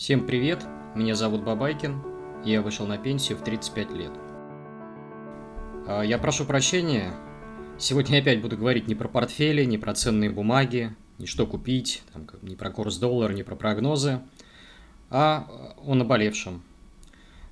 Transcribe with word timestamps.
Всем 0.00 0.26
привет, 0.26 0.64
меня 0.94 1.14
зовут 1.14 1.42
Бабайкин, 1.42 2.02
я 2.46 2.62
вышел 2.62 2.86
на 2.86 2.96
пенсию 2.96 3.36
в 3.36 3.44
35 3.44 3.90
лет. 3.90 4.10
А, 5.86 6.00
я 6.00 6.16
прошу 6.16 6.46
прощения, 6.46 7.12
сегодня 7.76 8.14
я 8.16 8.22
опять 8.22 8.40
буду 8.40 8.56
говорить 8.56 8.88
не 8.88 8.94
про 8.94 9.08
портфели, 9.08 9.62
не 9.62 9.76
про 9.76 9.92
ценные 9.92 10.30
бумаги, 10.30 10.96
не 11.18 11.26
что 11.26 11.46
купить, 11.46 12.02
там, 12.14 12.26
не 12.40 12.56
про 12.56 12.70
курс 12.70 12.96
доллара, 12.96 13.34
не 13.34 13.42
про 13.42 13.56
прогнозы, 13.56 14.20
а 15.10 15.46
о 15.84 15.94
наболевшем. 15.94 16.62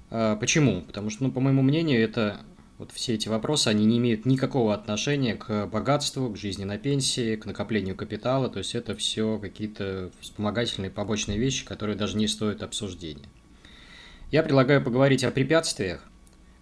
А, 0.09 0.37
почему? 0.37 0.81
Потому 0.81 1.11
что, 1.11 1.25
ну, 1.25 1.33
по 1.33 1.41
моему 1.41 1.61
мнению, 1.61 2.03
это 2.03 2.41
вот 2.79 2.93
все 2.93 3.15
эти 3.15 3.29
вопросы, 3.29 3.69
они 3.69 3.85
не 3.85 3.99
имеют 3.99 4.25
никакого 4.25 4.73
отношения 4.73 5.35
к 5.35 5.67
богатству, 5.67 6.31
к 6.31 6.37
жизни 6.37 6.63
на 6.63 6.79
пенсии, 6.79 7.35
к 7.35 7.45
накоплению 7.45 7.97
капитала. 7.97 8.49
То 8.49 8.61
есть 8.61 8.77
это 8.77 8.95
все 8.95 9.39
какие-то 9.39 10.13
вспомогательные 10.21 10.91
побочные 10.91 11.39
вещи, 11.39 11.65
которые 11.65 11.97
даже 11.97 12.17
не 12.17 12.29
стоят 12.29 12.63
обсуждения. 12.63 13.29
Я 14.31 14.45
предлагаю 14.45 14.83
поговорить 14.83 15.25
о 15.25 15.33
препятствиях, 15.33 16.05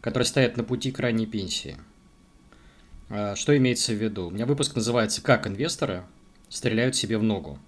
которые 0.01 0.27
стоят 0.27 0.57
на 0.57 0.65
пути 0.65 0.91
к 0.91 0.99
ранней 1.01 1.27
пенсии. 1.27 1.77
А, 3.11 3.37
что 3.37 3.55
имеется 3.57 3.93
в 3.93 3.97
виду? 3.97 4.29
У 4.29 4.31
меня 4.31 4.47
выпуск 4.47 4.75
называется 4.75 5.23
«Как 5.23 5.47
инвесторы 5.47 6.05
стреляют 6.49 6.97
себе 6.97 7.19
в 7.19 7.23
ногу». 7.23 7.59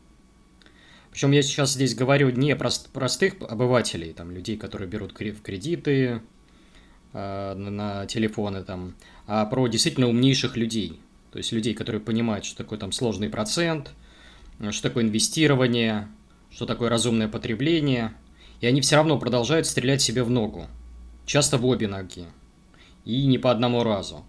Причем 1.11 1.33
я 1.33 1.43
сейчас 1.43 1.73
здесь 1.73 1.95
говорю 1.95 2.31
не 2.31 2.55
про 2.57 2.71
простых 2.93 3.35
обывателей, 3.41 4.13
там, 4.13 4.31
людей, 4.31 4.57
которые 4.57 4.89
берут 4.89 5.13
кредиты, 5.13 6.23
на 7.13 8.07
телефоны 8.07 8.63
там, 8.65 8.95
а 9.27 9.47
про 9.47 9.67
действительно 9.69 10.09
умнейших 10.09 10.57
людей. 10.57 11.01
То 11.33 11.39
есть 11.39 11.53
людей, 11.53 11.75
которые 11.75 12.01
понимают, 12.01 12.45
что 12.45 12.57
такое 12.57 12.79
там 12.79 12.93
сложный 12.93 13.29
процент, 13.29 13.93
что 14.71 14.89
такое 14.89 15.05
инвестирование, 15.05 16.09
что 16.51 16.67
такое 16.67 16.89
разумное 16.89 17.29
потребление. 17.29 18.15
И 18.61 18.67
они 18.67 18.81
все 18.81 18.97
равно 18.97 19.19
продолжают 19.19 19.67
стрелять 19.67 20.03
себе 20.03 20.23
в 20.23 20.31
ногу. 20.31 20.67
Часто 21.27 21.59
в 21.59 21.67
обе 21.67 21.87
ноги. 21.87 22.25
И 23.05 23.27
не 23.27 23.39
по 23.39 23.51
одному 23.51 23.85
разу. 23.85 24.25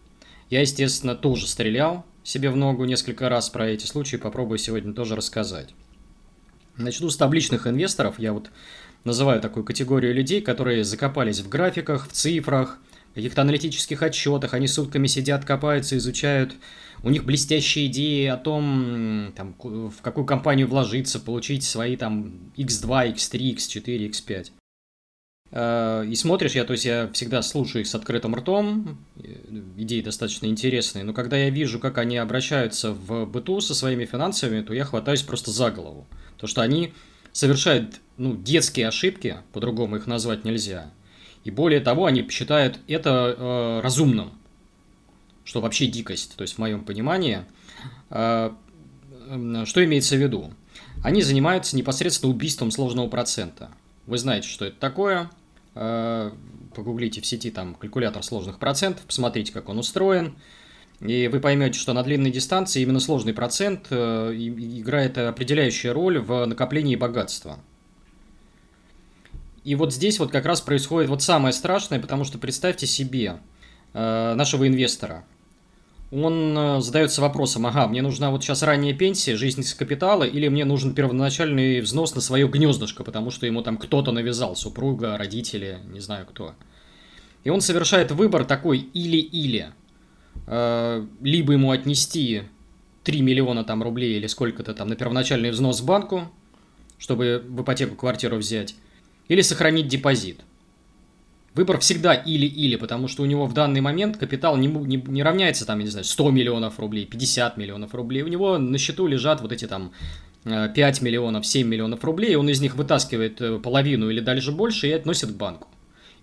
Я, 0.49 0.61
естественно, 0.61 1.15
тоже 1.15 1.47
стрелял 1.47 2.05
себе 2.23 2.49
в 2.49 2.55
ногу 2.55 2.85
несколько 2.85 3.29
раз 3.29 3.49
про 3.49 3.67
эти 3.67 3.85
случаи, 3.85 4.17
попробую 4.17 4.57
сегодня 4.57 4.93
тоже 4.93 5.15
рассказать. 5.15 5.73
Начну 6.77 7.09
с 7.09 7.17
табличных 7.17 7.65
инвесторов. 7.65 8.19
Я 8.19 8.33
вот 8.33 8.51
называю 9.03 9.41
такую 9.41 9.63
категорию 9.63 10.13
людей, 10.13 10.41
которые 10.41 10.83
закопались 10.83 11.39
в 11.39 11.49
графиках, 11.49 12.07
в 12.07 12.11
цифрах, 12.11 12.79
каких-то 13.15 13.41
аналитических 13.41 14.01
отчетах, 14.03 14.53
они 14.53 14.67
сутками 14.67 15.07
сидят, 15.07 15.43
копаются, 15.43 15.97
изучают, 15.97 16.53
у 17.01 17.09
них 17.09 17.25
блестящие 17.25 17.87
идеи 17.87 18.27
о 18.27 18.37
том, 18.37 19.33
там, 19.35 19.55
в 19.57 20.01
какую 20.01 20.25
компанию 20.25 20.67
вложиться, 20.67 21.19
получить 21.19 21.63
свои 21.63 21.95
там 21.95 22.51
X2, 22.55 23.13
X3, 23.15 23.55
X4, 23.55 24.11
X5. 24.11 24.51
И 25.51 26.15
смотришь, 26.15 26.53
я, 26.53 26.63
то 26.63 26.73
есть 26.73 26.85
я 26.85 27.09
всегда 27.11 27.41
слушаю 27.41 27.81
их 27.81 27.87
с 27.87 27.95
открытым 27.95 28.35
ртом, 28.35 28.99
идеи 29.77 30.01
достаточно 30.01 30.45
интересные, 30.45 31.03
но 31.03 31.11
когда 31.11 31.37
я 31.37 31.49
вижу, 31.49 31.79
как 31.79 31.97
они 31.97 32.17
обращаются 32.17 32.91
в 32.91 33.25
быту 33.25 33.59
со 33.59 33.73
своими 33.73 34.05
финансами, 34.05 34.61
то 34.61 34.73
я 34.73 34.85
хватаюсь 34.85 35.23
просто 35.23 35.49
за 35.49 35.71
голову. 35.71 36.05
То, 36.37 36.45
что 36.45 36.61
они 36.61 36.93
совершают 37.39 38.01
ну, 38.17 38.35
детские 38.35 38.89
ошибки, 38.89 39.37
по-другому 39.53 39.95
их 39.95 40.07
назвать 40.07 40.43
нельзя. 40.43 40.91
И 41.45 41.51
более 41.51 41.79
того, 41.79 42.05
они 42.05 42.27
считают 42.29 42.79
это 42.87 43.35
э, 43.37 43.79
разумным, 43.81 44.33
что 45.45 45.61
вообще 45.61 45.87
дикость, 45.87 46.35
то 46.35 46.41
есть 46.41 46.55
в 46.55 46.57
моем 46.57 46.83
понимании. 46.83 47.45
Э, 48.09 48.51
э, 49.29 49.63
что 49.65 49.83
имеется 49.85 50.17
в 50.17 50.19
виду? 50.19 50.53
Они 51.01 51.21
занимаются 51.21 51.77
непосредственно 51.77 52.33
убийством 52.33 52.71
сложного 52.71 53.07
процента. 53.07 53.71
Вы 54.05 54.17
знаете, 54.17 54.49
что 54.49 54.65
это 54.65 54.77
такое. 54.77 55.31
Э, 55.75 56.31
погуглите 56.75 57.21
в 57.21 57.25
сети 57.25 57.51
там 57.51 57.73
калькулятор 57.73 58.21
сложных 58.21 58.59
процентов, 58.59 59.05
посмотрите, 59.05 59.53
как 59.53 59.69
он 59.69 59.79
устроен. 59.79 60.35
И 61.01 61.29
вы 61.29 61.39
поймете, 61.39 61.79
что 61.79 61.93
на 61.93 62.03
длинной 62.03 62.29
дистанции 62.29 62.81
именно 62.81 62.99
сложный 62.99 63.33
процент 63.33 63.87
э, 63.89 64.33
играет 64.35 65.17
определяющую 65.17 65.93
роль 65.93 66.19
в 66.19 66.45
накоплении 66.45 66.95
богатства. 66.97 67.59
И 69.63 69.75
вот 69.75 69.93
здесь 69.93 70.19
вот 70.19 70.31
как 70.31 70.45
раз 70.45 70.61
происходит 70.61 71.09
вот 71.09 71.21
самое 71.21 71.53
страшное, 71.53 71.99
потому 71.99 72.25
что 72.25 72.37
представьте 72.37 72.85
себе 72.85 73.39
э, 73.93 74.33
нашего 74.33 74.67
инвестора. 74.67 75.23
Он 76.11 76.57
э, 76.57 76.81
задается 76.81 77.21
вопросом, 77.21 77.67
ага, 77.67 77.87
мне 77.87 78.01
нужна 78.01 78.31
вот 78.31 78.43
сейчас 78.43 78.63
ранняя 78.63 78.93
пенсия, 78.93 79.37
жизнь 79.37 79.63
с 79.63 79.73
капитала, 79.73 80.23
или 80.23 80.47
мне 80.47 80.65
нужен 80.65 80.95
первоначальный 80.95 81.81
взнос 81.81 82.15
на 82.15 82.21
свое 82.21 82.47
гнездышко, 82.47 83.03
потому 83.03 83.31
что 83.31 83.45
ему 83.45 83.61
там 83.61 83.77
кто-то 83.77 84.11
навязал, 84.11 84.55
супруга, 84.55 85.17
родители, 85.17 85.79
не 85.93 85.99
знаю 85.99 86.25
кто. 86.25 86.55
И 87.43 87.49
он 87.49 87.61
совершает 87.61 88.11
выбор 88.11 88.43
такой 88.43 88.79
или-или. 88.79 89.71
Э, 90.51 91.05
либо 91.21 91.53
ему 91.53 91.71
отнести 91.71 92.43
3 93.03 93.21
миллиона 93.21 93.63
там 93.63 93.83
рублей 93.83 94.17
или 94.17 94.25
сколько-то 94.25 94.73
там 94.73 94.87
на 94.87 94.95
первоначальный 94.95 95.51
взнос 95.51 95.81
банку, 95.81 96.31
чтобы 96.97 97.43
в 97.47 97.61
ипотеку 97.61 97.95
квартиру 97.95 98.37
взять, 98.37 98.75
или 99.27 99.41
сохранить 99.41 99.87
депозит. 99.87 100.41
Выбор 101.53 101.79
всегда 101.79 102.13
или-или, 102.13 102.77
потому 102.77 103.07
что 103.07 103.23
у 103.23 103.25
него 103.25 103.45
в 103.45 103.53
данный 103.53 103.81
момент 103.81 104.17
капитал 104.17 104.57
не, 104.57 104.67
не, 104.67 104.97
не 104.97 105.23
равняется 105.23 105.65
там, 105.65 105.79
я 105.79 105.85
не 105.85 105.91
знаю, 105.91 106.05
100 106.05 106.31
миллионов 106.31 106.79
рублей, 106.79 107.05
50 107.05 107.57
миллионов 107.57 107.93
рублей. 107.93 108.23
У 108.23 108.27
него 108.27 108.57
на 108.57 108.77
счету 108.77 109.07
лежат 109.07 109.41
вот 109.41 109.51
эти 109.51 109.65
там 109.65 109.91
5 110.45 110.77
э, 110.77 111.03
миллионов, 111.03 111.45
7 111.45 111.67
миллионов 111.67 112.03
рублей, 112.03 112.35
он 112.35 112.49
из 112.49 112.59
них 112.59 112.75
вытаскивает 112.75 113.41
э, 113.41 113.59
половину 113.59 114.09
или 114.09 114.19
дальше 114.19 114.51
больше 114.51 114.87
и 114.87 114.91
относит 114.91 115.31
к 115.31 115.35
банку. 115.35 115.67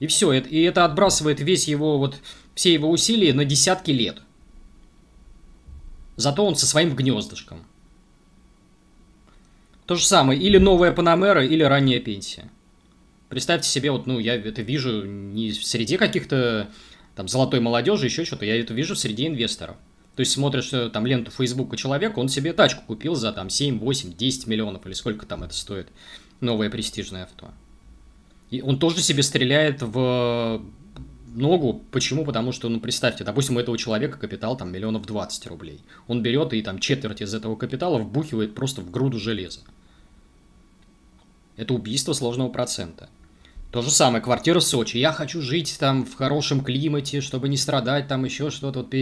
И 0.00 0.06
все, 0.06 0.32
и 0.32 0.62
это 0.62 0.84
отбрасывает 0.84 1.40
весь 1.40 1.68
его 1.68 1.98
вот, 1.98 2.16
все 2.56 2.72
его 2.72 2.90
усилия 2.90 3.34
на 3.34 3.44
десятки 3.44 3.92
лет. 3.92 4.22
Зато 6.16 6.44
он 6.44 6.56
со 6.56 6.66
своим 6.66 6.96
гнездышком. 6.96 7.64
То 9.84 9.94
же 9.94 10.04
самое, 10.04 10.40
или 10.40 10.56
новая 10.56 10.90
Панамера, 10.90 11.44
или 11.44 11.62
ранняя 11.62 12.00
пенсия. 12.00 12.50
Представьте 13.28 13.68
себе, 13.68 13.90
вот, 13.92 14.06
ну, 14.06 14.18
я 14.18 14.34
это 14.34 14.62
вижу 14.62 15.04
не 15.04 15.52
среди 15.52 15.98
каких-то 15.98 16.70
там 17.14 17.28
золотой 17.28 17.60
молодежи, 17.60 18.06
еще 18.06 18.24
что-то, 18.24 18.46
я 18.46 18.58
это 18.58 18.72
вижу 18.72 18.96
среди 18.96 19.26
инвесторов. 19.26 19.76
То 20.16 20.20
есть 20.20 20.32
смотришь 20.32 20.72
э, 20.72 20.88
там 20.88 21.04
ленту 21.04 21.30
Фейсбука 21.30 21.76
человека, 21.76 22.18
он 22.18 22.30
себе 22.30 22.54
тачку 22.54 22.82
купил 22.86 23.14
за 23.14 23.32
там 23.32 23.50
7, 23.50 23.78
8, 23.78 24.16
10 24.16 24.46
миллионов 24.46 24.86
или 24.86 24.94
сколько 24.94 25.26
там 25.26 25.42
это 25.42 25.52
стоит. 25.52 25.88
Новое 26.40 26.70
престижное 26.70 27.24
авто. 27.24 27.50
И 28.50 28.62
он 28.62 28.78
тоже 28.78 29.02
себе 29.02 29.22
стреляет 29.22 29.82
в 29.82 30.62
ногу. 31.36 31.84
Почему? 31.90 32.24
Потому 32.24 32.52
что, 32.52 32.68
ну, 32.68 32.80
представьте, 32.80 33.24
допустим, 33.24 33.56
у 33.56 33.60
этого 33.60 33.76
человека 33.78 34.18
капитал 34.18 34.56
там 34.56 34.72
миллионов 34.72 35.06
20 35.06 35.46
рублей. 35.46 35.80
Он 36.06 36.22
берет 36.22 36.52
и 36.52 36.62
там 36.62 36.78
четверть 36.78 37.22
из 37.22 37.34
этого 37.34 37.56
капитала 37.56 37.98
вбухивает 37.98 38.54
просто 38.54 38.80
в 38.80 38.90
груду 38.90 39.18
железа. 39.18 39.60
Это 41.56 41.74
убийство 41.74 42.12
сложного 42.12 42.48
процента. 42.48 43.08
То 43.72 43.82
же 43.82 43.90
самое, 43.90 44.22
квартира 44.22 44.60
в 44.60 44.64
Сочи. 44.64 44.96
Я 44.96 45.12
хочу 45.12 45.40
жить 45.42 45.76
там 45.78 46.04
в 46.04 46.14
хорошем 46.14 46.62
климате, 46.62 47.20
чтобы 47.20 47.48
не 47.48 47.56
страдать, 47.56 48.08
там 48.08 48.24
еще 48.24 48.50
что-то. 48.50 48.80
Вот, 48.80 48.94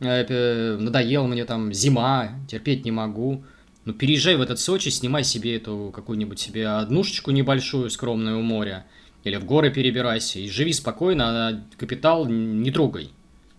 э, 0.00 0.76
мне 0.78 1.44
там 1.44 1.72
зима, 1.72 2.30
терпеть 2.48 2.84
не 2.84 2.90
могу. 2.90 3.44
Ну, 3.84 3.92
переезжай 3.92 4.34
в 4.36 4.40
этот 4.40 4.58
Сочи, 4.58 4.88
снимай 4.88 5.22
себе 5.22 5.56
эту 5.56 5.92
какую-нибудь 5.94 6.40
себе 6.40 6.66
однушечку 6.66 7.30
небольшую, 7.30 7.88
скромную 7.90 8.40
у 8.40 8.42
моря. 8.42 8.86
Или 9.26 9.38
в 9.38 9.44
горы 9.44 9.72
перебирайся 9.72 10.38
и 10.38 10.48
живи 10.48 10.72
спокойно, 10.72 11.48
а 11.48 11.62
капитал 11.76 12.26
не 12.26 12.70
трогай. 12.70 13.10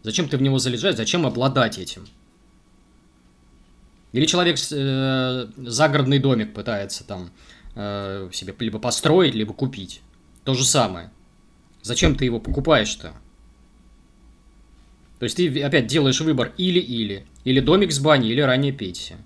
Зачем 0.02 0.30
ты 0.30 0.38
в 0.38 0.42
него 0.42 0.60
залезать, 0.60 0.96
зачем 0.96 1.26
обладать 1.26 1.78
этим? 1.78 2.08
Или 4.14 4.26
человек 4.26 4.58
э, 4.72 5.48
загородный 5.58 6.20
домик 6.20 6.54
пытается 6.54 7.04
там 7.04 7.32
э, 7.76 8.30
себе 8.32 8.56
либо 8.60 8.80
построить, 8.80 9.36
либо 9.36 9.54
купить. 9.54 10.00
То 10.46 10.54
же 10.54 10.64
самое. 10.64 11.12
Зачем 11.82 12.16
ты 12.16 12.24
его 12.24 12.40
покупаешь-то? 12.40 13.12
То 15.20 15.24
есть 15.26 15.36
ты 15.36 15.62
опять 15.62 15.88
делаешь 15.88 16.22
выбор 16.22 16.54
или-или. 16.56 17.26
Или 17.44 17.60
домик 17.60 17.92
с 17.92 18.00
баней, 18.00 18.32
или 18.32 18.40
ранняя 18.40 18.72
пенсия. 18.72 19.18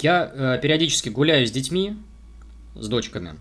Я 0.00 0.30
э, 0.32 0.60
периодически 0.62 1.08
гуляю 1.08 1.48
с 1.48 1.50
детьми, 1.50 1.96
с 2.76 2.86
дочками, 2.86 3.36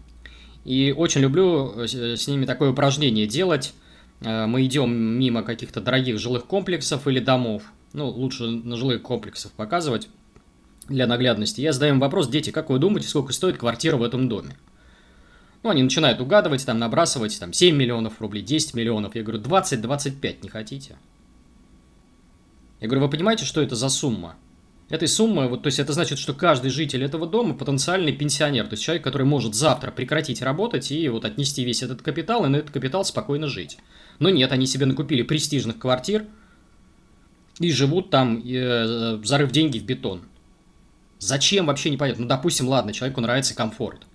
и 0.66 0.94
очень 0.96 1.22
люблю 1.22 1.74
э, 1.78 1.88
с 1.88 2.28
ними 2.28 2.46
такое 2.46 2.72
упражнение 2.72 3.28
делать. 3.28 3.74
Э, 4.22 4.46
мы 4.46 4.66
идем 4.66 4.92
мимо 4.92 5.44
каких-то 5.44 5.82
дорогих 5.82 6.20
жилых 6.20 6.46
комплексов 6.46 7.08
или 7.08 7.20
домов. 7.20 7.64
Ну, 7.94 8.08
лучше 8.08 8.44
на 8.44 8.76
жилых 8.76 9.02
комплексах 9.02 9.52
показывать 9.54 10.10
для 10.88 11.08
наглядности. 11.08 11.62
Я 11.62 11.74
задаю 11.74 11.94
им 11.94 12.00
вопрос, 12.00 12.28
дети, 12.28 12.52
как 12.52 12.70
вы 12.70 12.80
думаете, 12.80 13.08
сколько 13.08 13.34
стоит 13.34 13.58
квартира 13.58 13.98
в 13.98 14.04
этом 14.04 14.30
доме? 14.30 14.58
Ну, 15.64 15.70
они 15.70 15.84
начинают 15.84 16.22
угадывать, 16.22 16.66
там, 16.66 16.80
набрасывать, 16.80 17.38
там, 17.40 17.52
7 17.52 17.76
миллионов 17.76 18.22
рублей, 18.22 18.42
10 18.44 18.74
миллионов. 18.76 19.16
Я 19.16 19.24
говорю, 19.24 19.42
20-25 19.42 20.38
не 20.44 20.50
хотите? 20.50 20.98
Я 22.80 22.88
говорю, 22.88 23.06
вы 23.06 23.10
понимаете, 23.10 23.46
что 23.46 23.62
это 23.62 23.76
за 23.76 23.90
сумма? 23.90 24.36
Этой 24.90 25.08
суммы, 25.08 25.48
вот, 25.48 25.64
то 25.64 25.68
есть 25.68 25.80
это 25.80 25.94
значит, 25.94 26.18
что 26.18 26.34
каждый 26.34 26.72
житель 26.72 27.04
этого 27.04 27.28
дома 27.28 27.54
потенциальный 27.54 28.12
пенсионер, 28.12 28.66
то 28.66 28.74
есть 28.74 28.84
человек, 28.84 29.04
который 29.04 29.26
может 29.26 29.54
завтра 29.54 29.92
прекратить 29.92 30.42
работать 30.42 30.92
и 30.92 31.08
вот 31.10 31.26
отнести 31.26 31.64
весь 31.64 31.84
этот 31.84 32.02
капитал 32.02 32.46
и 32.46 32.50
на 32.50 32.58
этот 32.58 32.72
капитал 32.72 33.06
спокойно 33.06 33.48
жить. 33.48 33.78
Но 34.18 34.30
нет, 34.30 34.52
они 34.52 34.66
себе 34.66 34.86
накупили 34.86 35.22
престижных 35.22 35.78
квартир 35.78 36.26
и 37.60 37.72
живут 37.72 38.10
там, 38.10 38.42
э, 38.44 39.20
зарыв 39.24 39.52
деньги 39.52 39.80
в 39.80 39.86
бетон. 39.86 40.24
Зачем 41.20 41.68
вообще 41.68 41.90
непонятно? 41.90 42.24
Ну, 42.24 42.30
допустим, 42.30 42.68
ладно, 42.68 42.94
человеку 42.94 43.22
нравится 43.22 43.54
комфорт. 43.54 44.08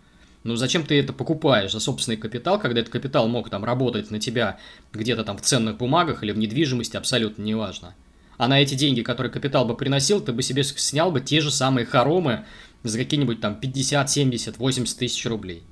Ну, 0.42 0.56
зачем 0.56 0.84
ты 0.84 0.98
это 0.98 1.12
покупаешь 1.12 1.72
за 1.72 1.80
собственный 1.80 2.16
капитал, 2.16 2.58
когда 2.58 2.80
этот 2.80 2.92
капитал 2.92 3.28
мог 3.28 3.48
там 3.48 3.64
работать 3.64 4.10
на 4.10 4.20
тебя 4.20 4.58
где-то 4.92 5.24
там 5.24 5.38
в 5.38 5.42
ценных 5.42 5.78
бумагах 5.78 6.22
или 6.22 6.32
в 6.32 6.38
недвижимости, 6.38 6.96
абсолютно 6.96 7.42
неважно. 7.42 7.94
А 8.36 8.48
на 8.48 8.60
эти 8.60 8.74
деньги, 8.74 9.02
которые 9.02 9.32
капитал 9.32 9.64
бы 9.64 9.76
приносил, 9.76 10.20
ты 10.20 10.32
бы 10.32 10.42
себе 10.42 10.64
снял 10.64 11.10
бы 11.12 11.20
те 11.20 11.40
же 11.40 11.50
самые 11.50 11.86
хоромы 11.86 12.44
за 12.82 12.98
какие-нибудь 12.98 13.40
там 13.40 13.58
50, 13.58 14.10
70, 14.10 14.58
80 14.58 14.98
тысяч 14.98 15.24
рублей. 15.26 15.62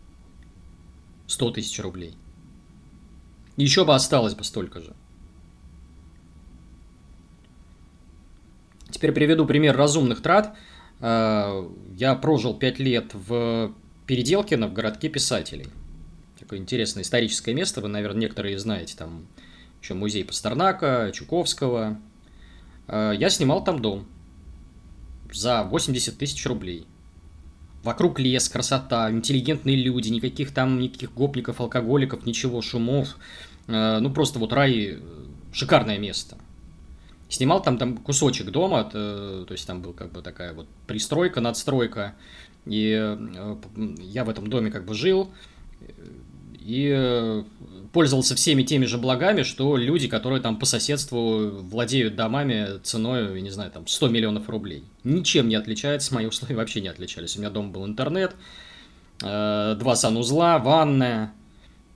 100 1.26 1.50
тысяч 1.52 1.78
рублей. 1.80 2.16
Еще 3.56 3.84
бы 3.84 3.94
осталось 3.94 4.34
бы 4.34 4.44
столько 4.44 4.80
же. 4.80 4.94
Теперь 8.90 9.12
приведу 9.12 9.46
пример 9.46 9.76
разумных 9.76 10.22
трат. 10.22 10.56
А, 11.00 11.68
я 11.96 12.14
прожил 12.14 12.54
5 12.54 12.78
лет 12.78 13.10
в 13.12 13.74
Переделкино, 14.06 14.68
в 14.68 14.72
городке 14.72 15.08
писателей. 15.08 15.66
Такое 16.38 16.58
интересное 16.58 17.02
историческое 17.02 17.54
место, 17.54 17.80
вы, 17.80 17.88
наверное, 17.88 18.20
некоторые 18.22 18.58
знаете. 18.58 18.96
Там 18.96 19.26
еще 19.80 19.94
музей 19.94 20.24
Пастернака, 20.24 21.10
Чуковского, 21.12 21.98
Э, 21.98 22.11
я 22.92 23.30
снимал 23.30 23.64
там 23.64 23.80
дом 23.80 24.06
за 25.32 25.64
80 25.64 26.18
тысяч 26.18 26.44
рублей. 26.46 26.86
Вокруг 27.82 28.20
лес, 28.20 28.48
красота, 28.48 29.10
интеллигентные 29.10 29.76
люди, 29.76 30.08
никаких 30.08 30.52
там, 30.52 30.78
никаких 30.78 31.12
гопников, 31.14 31.60
алкоголиков, 31.60 32.24
ничего, 32.24 32.62
шумов. 32.62 33.16
Э, 33.66 33.98
ну, 33.98 34.12
просто 34.12 34.38
вот 34.38 34.52
рай, 34.52 34.94
э, 34.94 35.00
шикарное 35.52 35.98
место. 35.98 36.36
Снимал 37.28 37.62
там, 37.62 37.78
там 37.78 37.96
кусочек 37.96 38.50
дома, 38.50 38.84
то 38.84 39.46
есть 39.48 39.66
там 39.66 39.80
был 39.80 39.94
как 39.94 40.12
бы 40.12 40.20
такая 40.20 40.52
вот 40.52 40.68
пристройка, 40.86 41.40
надстройка. 41.40 42.14
И 42.66 42.90
я 44.00 44.24
в 44.24 44.28
этом 44.28 44.48
доме 44.48 44.70
как 44.70 44.84
бы 44.84 44.94
жил 44.94 45.32
и 46.64 47.44
пользовался 47.92 48.34
всеми 48.34 48.62
теми 48.62 48.86
же 48.86 48.98
благами, 48.98 49.42
что 49.42 49.76
люди, 49.76 50.08
которые 50.08 50.40
там 50.40 50.58
по 50.58 50.66
соседству 50.66 51.50
владеют 51.50 52.16
домами 52.16 52.78
ценой, 52.82 53.34
я 53.36 53.40
не 53.40 53.50
знаю, 53.50 53.70
там 53.70 53.86
100 53.86 54.08
миллионов 54.08 54.48
рублей. 54.48 54.84
Ничем 55.04 55.48
не 55.48 55.54
отличается, 55.54 56.14
мои 56.14 56.26
условия 56.26 56.56
вообще 56.56 56.80
не 56.80 56.88
отличались. 56.88 57.36
У 57.36 57.40
меня 57.40 57.50
дома 57.50 57.70
был 57.70 57.86
интернет, 57.86 58.34
э, 59.22 59.76
два 59.78 59.94
санузла, 59.94 60.58
ванная, 60.58 61.34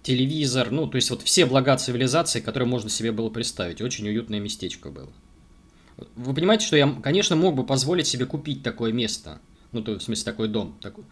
телевизор, 0.03 0.71
ну, 0.71 0.87
то 0.87 0.97
есть 0.97 1.11
вот 1.11 1.23
все 1.23 1.47
блага 1.47 1.77
цивилизации, 1.77 2.41
которые 2.41 2.69
можно 2.69 2.91
себе 2.91 3.11
было 3.11 3.31
представить. 3.31 3.81
Очень 3.81 4.07
уютное 4.09 4.39
местечко 4.39 4.91
было. 4.91 5.09
Вы 6.15 6.35
понимаете, 6.35 6.67
что 6.67 6.77
я, 6.77 6.89
конечно, 7.03 7.37
мог 7.37 7.57
бы 7.57 7.65
позволить 7.65 8.07
себе 8.07 8.27
купить 8.27 8.63
такое 8.63 8.93
место, 8.93 9.41
ну, 9.73 9.83
то, 9.83 9.99
в 9.99 10.03
смысле, 10.03 10.25
такой 10.25 10.49
дом, 10.49 10.77
такой, 10.81 11.05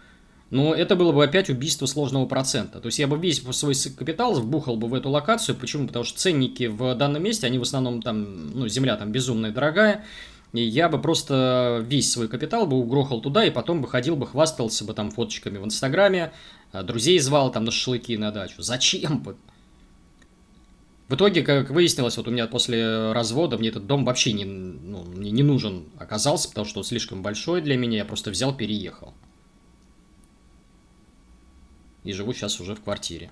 но 0.50 0.74
это 0.74 0.94
было 0.94 1.12
бы 1.12 1.24
опять 1.24 1.50
убийство 1.50 1.86
сложного 1.86 2.26
процента. 2.26 2.80
То 2.80 2.86
есть 2.86 2.98
я 2.98 3.06
бы 3.06 3.16
весь 3.18 3.42
свой 3.42 3.74
капитал 3.96 4.34
вбухал 4.34 4.76
бы 4.76 4.88
в 4.88 4.94
эту 4.94 5.10
локацию. 5.10 5.56
Почему? 5.56 5.86
Потому 5.86 6.04
что 6.04 6.18
ценники 6.18 6.66
в 6.66 6.94
данном 6.94 7.22
месте, 7.22 7.46
они 7.46 7.58
в 7.58 7.62
основном 7.62 8.02
там, 8.02 8.50
ну, 8.50 8.68
земля 8.68 8.96
там 8.96 9.10
безумная 9.10 9.52
дорогая. 9.52 10.04
И 10.52 10.60
я 10.60 10.88
бы 10.88 11.00
просто 11.00 11.84
весь 11.88 12.12
свой 12.12 12.28
капитал 12.28 12.66
бы 12.66 12.76
угрохал 12.76 13.20
туда, 13.20 13.44
и 13.44 13.50
потом 13.50 13.82
бы 13.82 13.88
ходил 13.88 14.14
бы, 14.14 14.26
хвастался 14.26 14.84
бы 14.84 14.94
там 14.94 15.10
фоточками 15.10 15.58
в 15.58 15.64
Инстаграме, 15.64 16.32
а, 16.70 16.84
друзей 16.84 17.18
звал 17.18 17.50
там 17.50 17.64
на 17.64 17.72
шашлыки 17.72 18.16
на 18.16 18.30
дачу. 18.30 18.62
Зачем 18.62 19.18
бы? 19.18 19.36
В 21.08 21.16
итоге, 21.16 21.42
как 21.42 21.70
выяснилось, 21.70 22.16
вот 22.16 22.28
у 22.28 22.30
меня 22.30 22.46
после 22.46 23.12
развода 23.12 23.58
мне 23.58 23.70
этот 23.70 23.88
дом 23.88 24.04
вообще 24.04 24.32
не, 24.32 24.44
ну, 24.44 25.02
мне 25.02 25.32
не 25.32 25.42
нужен 25.42 25.86
оказался, 25.98 26.48
потому 26.48 26.66
что 26.66 26.78
он 26.78 26.84
слишком 26.84 27.20
большой 27.20 27.60
для 27.60 27.76
меня, 27.76 27.98
я 27.98 28.04
просто 28.04 28.30
взял, 28.30 28.56
переехал 28.56 29.12
и 32.04 32.12
живу 32.12 32.32
сейчас 32.32 32.60
уже 32.60 32.74
в 32.74 32.82
квартире. 32.82 33.30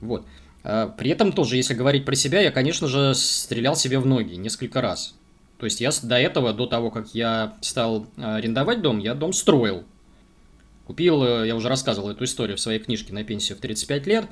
Вот. 0.00 0.24
А, 0.62 0.88
при 0.88 1.10
этом 1.10 1.32
тоже, 1.32 1.56
если 1.56 1.74
говорить 1.74 2.04
про 2.04 2.14
себя, 2.14 2.40
я, 2.40 2.50
конечно 2.50 2.86
же, 2.86 3.14
стрелял 3.14 3.76
себе 3.76 3.98
в 3.98 4.06
ноги 4.06 4.34
несколько 4.34 4.80
раз. 4.80 5.14
То 5.58 5.66
есть 5.66 5.80
я 5.80 5.90
до 6.02 6.16
этого, 6.16 6.52
до 6.52 6.66
того, 6.66 6.90
как 6.90 7.14
я 7.14 7.54
стал 7.60 8.06
а, 8.16 8.36
арендовать 8.36 8.82
дом, 8.82 8.98
я 8.98 9.14
дом 9.14 9.32
строил. 9.32 9.84
Купил, 10.86 11.22
э, 11.22 11.46
я 11.46 11.54
уже 11.54 11.68
рассказывал 11.68 12.10
эту 12.10 12.24
историю 12.24 12.56
в 12.56 12.60
своей 12.60 12.80
книжке 12.80 13.12
на 13.12 13.22
пенсию 13.22 13.56
в 13.56 13.60
35 13.60 14.06
лет. 14.06 14.26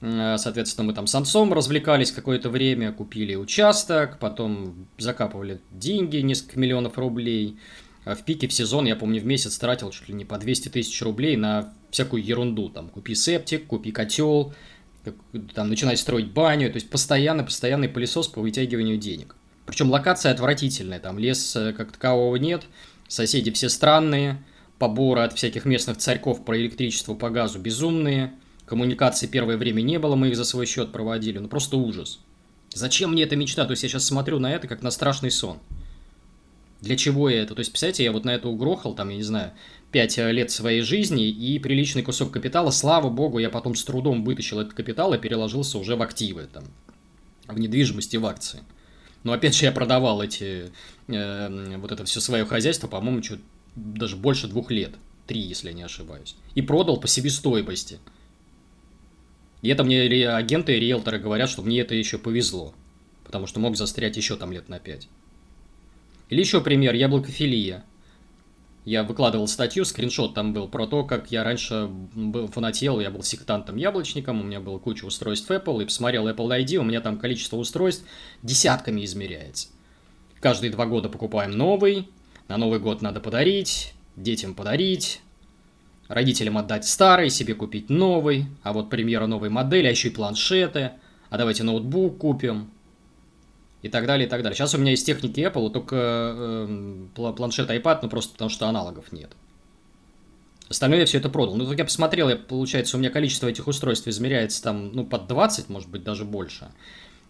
А, 0.00 0.38
соответственно, 0.38 0.86
мы 0.86 0.94
там 0.94 1.06
с 1.06 1.14
отцом 1.14 1.52
развлекались 1.52 2.10
какое-то 2.10 2.48
время, 2.48 2.92
купили 2.92 3.34
участок, 3.34 4.18
потом 4.18 4.86
закапывали 4.96 5.60
деньги, 5.70 6.18
несколько 6.18 6.58
миллионов 6.58 6.98
рублей– 6.98 7.58
в 8.04 8.24
пике 8.24 8.48
в 8.48 8.52
сезон, 8.52 8.86
я 8.86 8.96
помню, 8.96 9.20
в 9.20 9.26
месяц 9.26 9.58
тратил 9.58 9.90
чуть 9.90 10.08
ли 10.08 10.14
не 10.14 10.24
по 10.24 10.38
200 10.38 10.70
тысяч 10.70 11.00
рублей 11.02 11.36
на 11.36 11.72
всякую 11.90 12.24
ерунду. 12.24 12.68
Там, 12.68 12.88
купи 12.88 13.14
септик, 13.14 13.66
купи 13.66 13.92
котел, 13.92 14.54
там, 15.54 15.68
начинай 15.68 15.96
строить 15.96 16.32
баню. 16.32 16.70
То 16.70 16.76
есть, 16.76 16.90
постоянно, 16.90 17.44
постоянный 17.44 17.88
пылесос 17.88 18.28
по 18.28 18.40
вытягиванию 18.40 18.96
денег. 18.96 19.36
Причем 19.66 19.90
локация 19.90 20.32
отвратительная, 20.32 20.98
там 20.98 21.18
лес 21.18 21.54
э, 21.54 21.72
как 21.72 21.92
такового 21.92 22.34
нет, 22.34 22.64
соседи 23.06 23.52
все 23.52 23.68
странные, 23.68 24.42
поборы 24.80 25.20
от 25.20 25.32
всяких 25.32 25.64
местных 25.64 25.98
царьков 25.98 26.44
про 26.44 26.58
электричество 26.58 27.14
по 27.14 27.30
газу 27.30 27.60
безумные, 27.60 28.32
коммуникации 28.66 29.28
первое 29.28 29.56
время 29.56 29.82
не 29.82 30.00
было, 30.00 30.16
мы 30.16 30.28
их 30.30 30.36
за 30.36 30.44
свой 30.44 30.66
счет 30.66 30.90
проводили, 30.90 31.38
ну 31.38 31.46
просто 31.46 31.76
ужас. 31.76 32.18
Зачем 32.74 33.12
мне 33.12 33.22
эта 33.22 33.36
мечта? 33.36 33.64
То 33.64 33.72
есть 33.72 33.84
я 33.84 33.88
сейчас 33.88 34.06
смотрю 34.06 34.40
на 34.40 34.52
это 34.52 34.66
как 34.66 34.82
на 34.82 34.90
страшный 34.90 35.30
сон. 35.30 35.58
Для 36.80 36.96
чего 36.96 37.28
я 37.28 37.42
это? 37.42 37.54
То 37.54 37.60
есть, 37.60 37.70
представляете, 37.70 38.04
я 38.04 38.12
вот 38.12 38.24
на 38.24 38.30
это 38.30 38.48
угрохал, 38.48 38.94
там, 38.94 39.10
я 39.10 39.16
не 39.16 39.22
знаю, 39.22 39.52
5 39.92 40.18
э, 40.18 40.32
лет 40.32 40.50
своей 40.50 40.82
жизни 40.82 41.28
и 41.28 41.58
приличный 41.58 42.02
кусок 42.02 42.32
капитала. 42.32 42.70
Слава 42.70 43.10
богу, 43.10 43.38
я 43.38 43.50
потом 43.50 43.74
с 43.74 43.84
трудом 43.84 44.24
вытащил 44.24 44.60
этот 44.60 44.72
капитал 44.72 45.12
и 45.12 45.18
переложился 45.18 45.78
уже 45.78 45.96
в 45.96 46.02
активы, 46.02 46.48
там, 46.52 46.64
в 47.46 47.58
недвижимости, 47.58 48.16
в 48.16 48.24
акции. 48.24 48.60
Но 49.24 49.32
опять 49.32 49.54
же, 49.54 49.66
я 49.66 49.72
продавал 49.72 50.22
эти, 50.22 50.70
э, 51.08 51.76
вот 51.76 51.92
это 51.92 52.04
все 52.04 52.20
свое 52.20 52.46
хозяйство, 52.46 52.88
по-моему, 52.88 53.20
чуть 53.20 53.40
даже 53.76 54.16
больше 54.16 54.48
двух 54.48 54.70
лет. 54.70 54.92
Три, 55.26 55.40
если 55.40 55.68
я 55.68 55.74
не 55.74 55.82
ошибаюсь. 55.82 56.34
И 56.54 56.62
продал 56.62 56.98
по 56.98 57.06
себестоимости. 57.06 57.98
И 59.62 59.68
это 59.68 59.84
мне 59.84 60.02
агенты 60.28 60.76
и 60.76 60.80
риэлторы 60.80 61.18
говорят, 61.18 61.50
что 61.50 61.62
мне 61.62 61.80
это 61.80 61.94
еще 61.94 62.18
повезло. 62.18 62.74
Потому 63.24 63.46
что 63.46 63.60
мог 63.60 63.76
застрять 63.76 64.16
еще 64.16 64.36
там 64.36 64.50
лет 64.50 64.68
на 64.68 64.80
пять. 64.80 65.08
Или 66.30 66.40
еще 66.40 66.60
пример, 66.60 66.94
яблокофилия. 66.94 67.84
Я 68.86 69.02
выкладывал 69.04 69.46
статью, 69.46 69.84
скриншот 69.84 70.32
там 70.32 70.54
был 70.54 70.66
про 70.66 70.86
то, 70.86 71.04
как 71.04 71.30
я 71.30 71.44
раньше 71.44 71.88
был 72.14 72.46
фанател, 72.48 72.98
я 72.98 73.10
был 73.10 73.22
сектантом-яблочником, 73.22 74.40
у 74.40 74.44
меня 74.44 74.58
было 74.58 74.78
куча 74.78 75.04
устройств 75.04 75.50
Apple, 75.50 75.82
и 75.82 75.84
посмотрел 75.84 76.26
Apple 76.28 76.64
ID, 76.64 76.76
у 76.76 76.82
меня 76.82 77.02
там 77.02 77.18
количество 77.18 77.56
устройств 77.56 78.06
десятками 78.42 79.04
измеряется. 79.04 79.68
Каждые 80.40 80.70
два 80.70 80.86
года 80.86 81.10
покупаем 81.10 81.50
новый, 81.50 82.08
на 82.48 82.56
Новый 82.56 82.80
год 82.80 83.02
надо 83.02 83.20
подарить, 83.20 83.92
детям 84.16 84.54
подарить, 84.54 85.20
родителям 86.08 86.56
отдать 86.56 86.86
старый, 86.86 87.28
себе 87.28 87.54
купить 87.54 87.90
новый, 87.90 88.46
а 88.62 88.72
вот 88.72 88.88
премьера 88.88 89.26
новой 89.26 89.50
модели, 89.50 89.86
а 89.86 89.90
еще 89.90 90.08
и 90.08 90.12
планшеты, 90.12 90.92
а 91.28 91.36
давайте 91.36 91.64
ноутбук 91.64 92.18
купим, 92.18 92.70
и 93.82 93.88
так 93.88 94.06
далее, 94.06 94.26
и 94.26 94.30
так 94.30 94.42
далее. 94.42 94.56
Сейчас 94.56 94.74
у 94.74 94.78
меня 94.78 94.90
есть 94.90 95.06
техники 95.06 95.40
Apple, 95.40 95.70
только 95.70 95.96
э, 97.16 97.32
планшет 97.36 97.70
iPad, 97.70 98.00
ну 98.02 98.08
просто 98.08 98.32
потому 98.32 98.50
что 98.50 98.68
аналогов 98.68 99.12
нет. 99.12 99.30
Остальное 100.68 101.00
я 101.00 101.06
все 101.06 101.18
это 101.18 101.28
продал. 101.28 101.56
Ну, 101.56 101.66
так 101.66 101.78
я 101.78 101.84
посмотрел, 101.84 102.28
я, 102.28 102.36
получается, 102.36 102.96
у 102.96 103.00
меня 103.00 103.10
количество 103.10 103.48
этих 103.48 103.66
устройств 103.66 104.06
измеряется 104.06 104.62
там, 104.62 104.92
ну, 104.92 105.04
под 105.04 105.26
20, 105.26 105.68
может 105.68 105.88
быть, 105.88 106.04
даже 106.04 106.24
больше. 106.24 106.68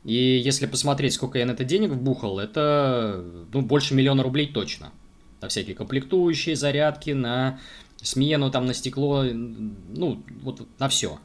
И 0.05 0.15
если 0.15 0.67
посмотреть, 0.67 1.15
сколько 1.15 1.39
я 1.39 1.47
на 1.47 1.53
это 1.53 1.65
денег 1.65 1.91
вбухал, 1.91 2.39
это, 2.39 3.25
ну, 3.53 3.63
больше 3.63 3.95
миллиона 3.95 4.23
рублей 4.23 4.53
точно. 4.53 4.93
На 5.41 5.49
всякие 5.49 5.75
комплектующие, 5.75 6.55
зарядки, 6.55 7.13
на 7.13 7.61
смену, 7.97 8.51
там, 8.51 8.67
на 8.67 8.75
стекло, 8.75 9.23
ну, 9.23 10.23
вот 10.43 10.67
на 10.79 10.89
все 10.91 11.19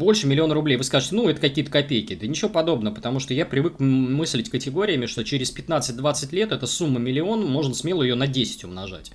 больше 0.00 0.26
миллиона 0.26 0.54
рублей. 0.54 0.76
Вы 0.76 0.82
скажете, 0.82 1.14
ну, 1.14 1.28
это 1.28 1.40
какие-то 1.40 1.70
копейки. 1.70 2.16
Да 2.16 2.26
ничего 2.26 2.48
подобного, 2.48 2.94
потому 2.94 3.20
что 3.20 3.34
я 3.34 3.46
привык 3.46 3.78
мыслить 3.78 4.50
категориями, 4.50 5.06
что 5.06 5.22
через 5.22 5.54
15-20 5.54 6.34
лет 6.34 6.50
эта 6.50 6.66
сумма 6.66 6.98
миллион, 6.98 7.46
можно 7.46 7.74
смело 7.74 8.02
ее 8.02 8.16
на 8.16 8.26
10 8.26 8.64
умножать. 8.64 9.12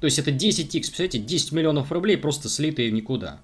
То 0.00 0.06
есть 0.06 0.18
это 0.18 0.30
10x, 0.30 0.70
представляете, 0.70 1.18
10 1.18 1.52
миллионов 1.52 1.92
рублей 1.92 2.16
просто 2.16 2.48
слитые 2.48 2.90
никуда. 2.90 3.38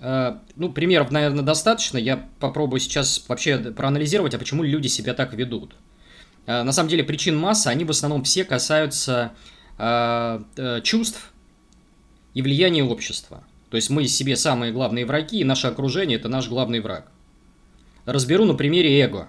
Э, 0.00 0.38
ну, 0.56 0.72
примеров, 0.72 1.10
наверное, 1.10 1.44
достаточно. 1.44 1.98
Я 1.98 2.28
попробую 2.40 2.80
сейчас 2.80 3.24
вообще 3.28 3.58
проанализировать, 3.58 4.34
а 4.34 4.38
почему 4.38 4.62
люди 4.62 4.88
себя 4.88 5.14
так 5.14 5.34
ведут. 5.34 5.76
Э, 6.46 6.62
на 6.62 6.72
самом 6.72 6.88
деле 6.88 7.04
причин 7.04 7.36
масса, 7.36 7.70
они 7.70 7.84
в 7.84 7.90
основном 7.90 8.24
все 8.24 8.44
касаются 8.44 9.32
чувств 10.82 11.32
и 12.34 12.42
влияния 12.42 12.84
общества. 12.84 13.44
То 13.70 13.76
есть 13.76 13.90
мы 13.90 14.06
себе 14.06 14.36
самые 14.36 14.72
главные 14.72 15.04
враги, 15.04 15.40
и 15.40 15.44
наше 15.44 15.66
окружение– 15.66 16.18
это 16.18 16.28
наш 16.28 16.48
главный 16.48 16.80
враг. 16.80 17.10
Разберу 18.04 18.44
на 18.44 18.54
примере 18.54 19.00
эго. 19.00 19.28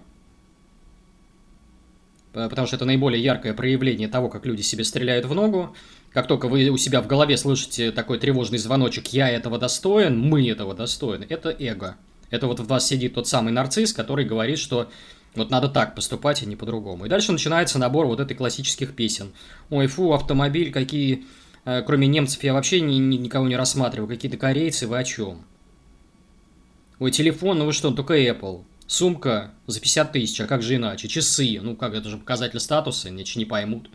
Потому 2.34 2.68
что 2.68 2.76
это 2.76 2.86
наиболее 2.86 3.24
яркое 3.24 3.54
проявление 3.56 4.08
того, 4.08 4.30
как 4.30 4.46
люди 4.46 4.62
себе 4.62 4.84
стреляют 4.84 5.26
в 5.26 5.34
ногу. 5.34 5.76
Как 6.14 6.28
только 6.28 6.48
вы 6.48 6.70
у 6.70 6.78
себя 6.78 7.02
в 7.02 7.08
голове 7.08 7.36
слышите 7.36 7.92
такой 7.92 8.20
тревожный 8.20 8.60
звоночек 8.60 9.08
«я 9.08 9.28
этого 9.30 9.58
достоин», 9.58 10.20
«мы 10.20 10.48
этого 10.48 10.76
достойны», 10.76 11.26
это 11.28 11.50
эго. 11.50 11.98
Это 12.30 12.46
вот 12.46 12.60
в 12.60 12.68
вас 12.68 12.88
сидит 12.88 13.16
тот 13.16 13.28
самый 13.28 13.52
нарцисс, 13.54 13.92
который 13.92 14.26
говорит, 14.26 14.60
что 14.60 14.90
вот 15.38 15.50
надо 15.50 15.70
так 15.70 15.96
поступать, 15.96 16.44
а 16.44 16.46
не 16.46 16.56
по-другому. 16.56 17.06
И 17.06 17.10
дальше 17.10 17.32
начинается 17.32 17.80
набор 17.80 18.08
вот 18.08 18.20
этой 18.20 18.36
классических 18.36 18.96
песен. 18.96 19.34
Ой, 19.70 19.88
фу, 19.88 20.14
автомобиль, 20.14 20.72
какие... 20.72 21.26
Э, 21.66 21.82
кроме 21.86 22.08
немцев 22.08 22.44
я 22.44 22.54
вообще 22.54 22.82
ни, 22.82 22.96
ни, 22.96 23.18
никого 23.18 23.48
не 23.48 23.56
рассматриваю. 23.56 24.08
Какие-то 24.08 24.38
корейцы, 24.38 24.88
вы 24.88 24.98
о 24.98 25.04
чем? 25.04 25.46
Ой, 27.00 27.12
телефон, 27.12 27.60
ну 27.60 27.66
вы 27.66 27.74
что, 27.74 27.92
только 27.92 28.18
Apple. 28.18 28.64
Сумка 28.88 29.52
за 29.68 29.80
50 29.80 30.12
тысяч, 30.14 30.42
а 30.42 30.48
как 30.48 30.62
же 30.62 30.76
иначе? 30.76 31.08
Часы, 31.08 31.60
ну 31.62 31.76
как, 31.76 31.94
это 31.94 32.10
же 32.10 32.18
показатель 32.18 32.60
статуса, 32.60 33.10
иначе 33.10 33.38
не 33.38 33.46
поймут. 33.46 33.90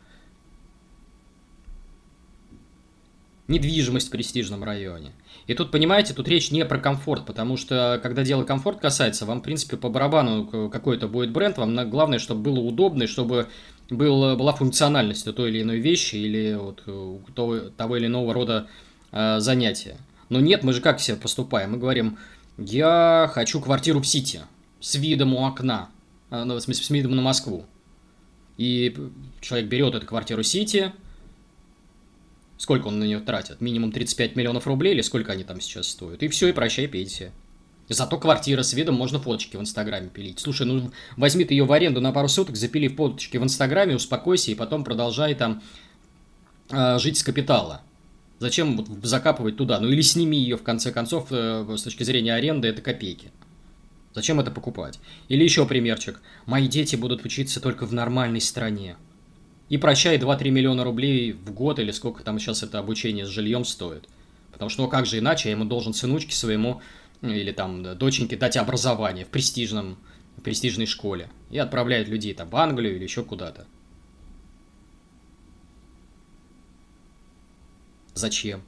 Недвижимость 3.53 4.09
в 4.09 4.11
престижном 4.11 4.65
районе. 4.65 5.13
И 5.47 5.55
тут, 5.55 5.71
понимаете, 5.71 6.15
тут 6.15 6.29
речь 6.29 6.51
не 6.51 6.65
про 6.65 6.79
комфорт, 6.79 7.27
потому 7.27 7.57
что, 7.57 8.01
когда 8.03 8.25
дело 8.25 8.45
комфорт 8.45 8.81
касается, 8.81 9.27
вам, 9.27 9.41
в 9.41 9.43
принципе, 9.43 9.77
по 9.77 9.89
барабану 9.89 10.71
какой 10.71 10.99
то 10.99 11.09
будет 11.09 11.31
бренд, 11.31 11.59
вам 11.59 11.91
главное, 11.91 12.19
чтобы 12.19 12.43
было 12.43 12.61
удобно, 12.61 13.05
и 13.05 13.07
чтобы 13.07 13.49
был, 13.91 14.37
была 14.37 14.53
функциональность 14.53 15.27
у 15.27 15.33
той 15.33 15.51
или 15.51 15.63
иной 15.63 15.79
вещи 15.79 16.17
или 16.17 16.55
вот 16.55 16.87
у 16.89 17.21
того, 17.35 17.59
того 17.77 17.97
или 17.97 18.07
иного 18.07 18.33
рода 18.33 18.69
э, 19.11 19.41
занятия. 19.41 19.97
Но 20.29 20.41
нет, 20.41 20.63
мы 20.63 20.73
же 20.73 20.81
как 20.81 21.01
себе 21.01 21.17
поступаем? 21.17 21.73
Мы 21.73 21.79
говорим, 21.79 22.19
я 22.57 23.31
хочу 23.33 23.61
квартиру 23.61 24.01
в 24.01 24.07
Сити 24.07 24.41
с 24.81 24.95
видом 24.95 25.35
у 25.35 25.45
окна, 25.45 25.91
э, 26.31 26.45
ну, 26.45 26.55
в 26.55 26.61
смысле, 26.61 26.85
с 26.85 26.91
видом 26.91 27.17
на 27.17 27.23
Москву. 27.23 27.67
И 28.57 28.97
человек 29.41 29.69
берет 29.69 29.95
эту 29.95 30.07
квартиру 30.07 30.43
Сити, 30.43 30.93
Сколько 32.57 32.89
он 32.89 32.99
на 32.99 33.05
нее 33.05 33.21
тратит? 33.21 33.61
Минимум 33.61 33.93
35 33.93 34.37
миллионов 34.37 34.67
рублей 34.67 34.95
или 34.95 35.01
сколько 35.01 35.33
они 35.33 35.45
там 35.45 35.61
сейчас 35.61 35.89
стоят? 35.89 36.23
И 36.23 36.29
все, 36.29 36.49
и 36.49 36.53
прощай 36.53 36.87
пенсия. 36.87 37.33
Зато 37.89 38.19
квартира 38.19 38.63
с 38.63 38.73
видом 38.73 38.95
можно 38.95 39.19
фоточки 39.19 39.57
в 39.57 39.61
Инстаграме 39.61 40.09
пилить. 40.09 40.39
Слушай, 40.39 40.67
ну 40.67 40.93
возьми 41.17 41.45
ты 41.45 41.55
ее 41.55 41.65
в 41.65 41.73
аренду 41.73 42.01
на 42.01 42.13
пару 42.13 42.29
суток, 42.29 42.57
запили 42.57 42.89
фоточки 42.89 43.37
в 43.37 43.43
Инстаграме, 43.43 43.97
успокойся 43.97 44.51
и 44.51 44.55
потом 44.55 44.85
продолжай 44.85 45.35
там 45.35 45.63
э, 46.71 46.99
жить 46.99 47.19
с 47.19 47.23
капитала. 47.23 47.83
Зачем 48.39 48.77
вот 48.77 48.89
закапывать 49.05 49.57
туда? 49.57 49.79
Ну 49.79 49.89
или 49.89 50.01
сними 50.01 50.39
ее 50.39 50.57
в 50.57 50.63
конце 50.63 50.91
концов 50.91 51.29
э, 51.31 51.67
с 51.77 51.83
точки 51.83 52.03
зрения 52.03 52.35
аренды, 52.35 52.69
это 52.69 52.83
копейки. 52.83 53.31
Зачем 54.15 54.41
это 54.41 54.51
покупать? 54.51 54.99
Или 55.29 55.43
еще 55.43 55.67
примерчик. 55.67 56.21
Мои 56.47 56.69
дети 56.69 56.97
будут 56.97 57.25
учиться 57.25 57.61
только 57.61 57.87
в 57.87 57.93
нормальной 57.93 58.41
стране. 58.41 58.97
И 59.73 59.79
прощай 59.79 60.19
2-3 60.19 60.51
миллиона 60.51 60.85
рублей 60.85 61.33
в 61.33 61.51
год 61.55 61.79
или 61.79 61.93
сколько 61.93 62.23
там 62.23 62.39
сейчас 62.39 62.63
это 62.63 62.79
обучение 62.79 63.25
с 63.25 63.31
жильем 63.31 63.65
стоит. 63.65 64.07
Потому 64.53 64.69
что, 64.69 64.83
ну 64.83 64.89
как 64.89 65.07
же 65.07 65.19
иначе, 65.19 65.49
я 65.49 65.53
ему 65.55 65.65
должен 65.65 65.95
сынучке 65.95 66.35
своему 66.35 66.83
или 67.23 67.53
там 67.53 67.83
доченьке 67.97 68.37
дать 68.37 68.59
образование 68.59 69.25
в 69.25 69.29
престижном, 69.29 69.97
в 70.37 70.43
престижной 70.43 70.85
школе. 70.85 71.31
И 71.51 71.57
отправляют 71.57 72.09
людей 72.09 72.35
там 72.35 72.51
в 72.51 72.57
Англию 72.57 72.97
или 72.97 73.05
еще 73.05 73.25
куда-то. 73.25 73.67
Зачем? 78.13 78.63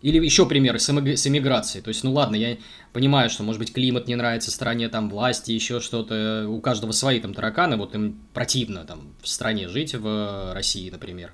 Или 0.00 0.24
еще 0.24 0.46
примеры 0.46 0.78
с, 0.78 0.88
эмиграцией. 0.90 1.82
То 1.82 1.88
есть, 1.88 2.04
ну 2.04 2.12
ладно, 2.12 2.36
я 2.36 2.56
понимаю, 2.92 3.30
что, 3.30 3.42
может 3.42 3.58
быть, 3.58 3.72
климат 3.72 4.06
не 4.06 4.14
нравится 4.14 4.50
стране, 4.50 4.88
там, 4.88 5.10
власти, 5.10 5.50
еще 5.50 5.80
что-то. 5.80 6.46
У 6.48 6.60
каждого 6.60 6.92
свои 6.92 7.18
там 7.20 7.34
тараканы, 7.34 7.76
вот 7.76 7.94
им 7.94 8.20
противно 8.32 8.84
там 8.84 9.14
в 9.20 9.28
стране 9.28 9.68
жить, 9.68 9.94
в 9.94 10.52
России, 10.54 10.88
например. 10.90 11.32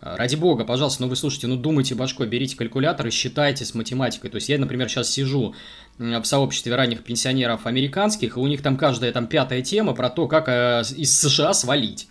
Ради 0.00 0.36
бога, 0.36 0.64
пожалуйста, 0.64 1.02
ну 1.02 1.08
вы 1.08 1.16
слушайте, 1.16 1.46
ну 1.46 1.56
думайте 1.56 1.94
башкой, 1.94 2.26
берите 2.26 2.56
калькулятор 2.56 3.06
и 3.06 3.10
считайте 3.10 3.64
с 3.64 3.74
математикой. 3.74 4.28
То 4.28 4.36
есть 4.36 4.50
я, 4.50 4.58
например, 4.58 4.88
сейчас 4.88 5.08
сижу 5.08 5.54
в 5.98 6.24
сообществе 6.24 6.74
ранних 6.74 7.02
пенсионеров 7.02 7.66
американских, 7.66 8.36
и 8.36 8.40
у 8.40 8.46
них 8.46 8.60
там 8.60 8.76
каждая 8.76 9.12
там 9.12 9.26
пятая 9.26 9.62
тема 9.62 9.94
про 9.94 10.10
то, 10.10 10.28
как 10.28 10.48
э, 10.48 10.82
из 10.94 11.18
США 11.18 11.54
свалить 11.54 12.08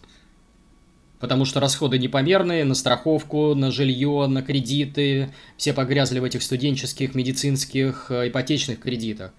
потому 1.23 1.45
что 1.45 1.61
расходы 1.61 1.97
непомерные 1.99 2.65
на 2.65 2.73
страховку, 2.73 3.55
на 3.55 3.71
жилье, 3.71 4.27
на 4.27 4.41
кредиты, 4.41 5.29
все 5.55 5.71
погрязли 5.71 6.19
в 6.19 6.25
этих 6.25 6.43
студенческих, 6.43 7.15
медицинских, 7.15 8.07
э, 8.09 8.27
ипотечных 8.27 8.81
кредитах. 8.81 9.31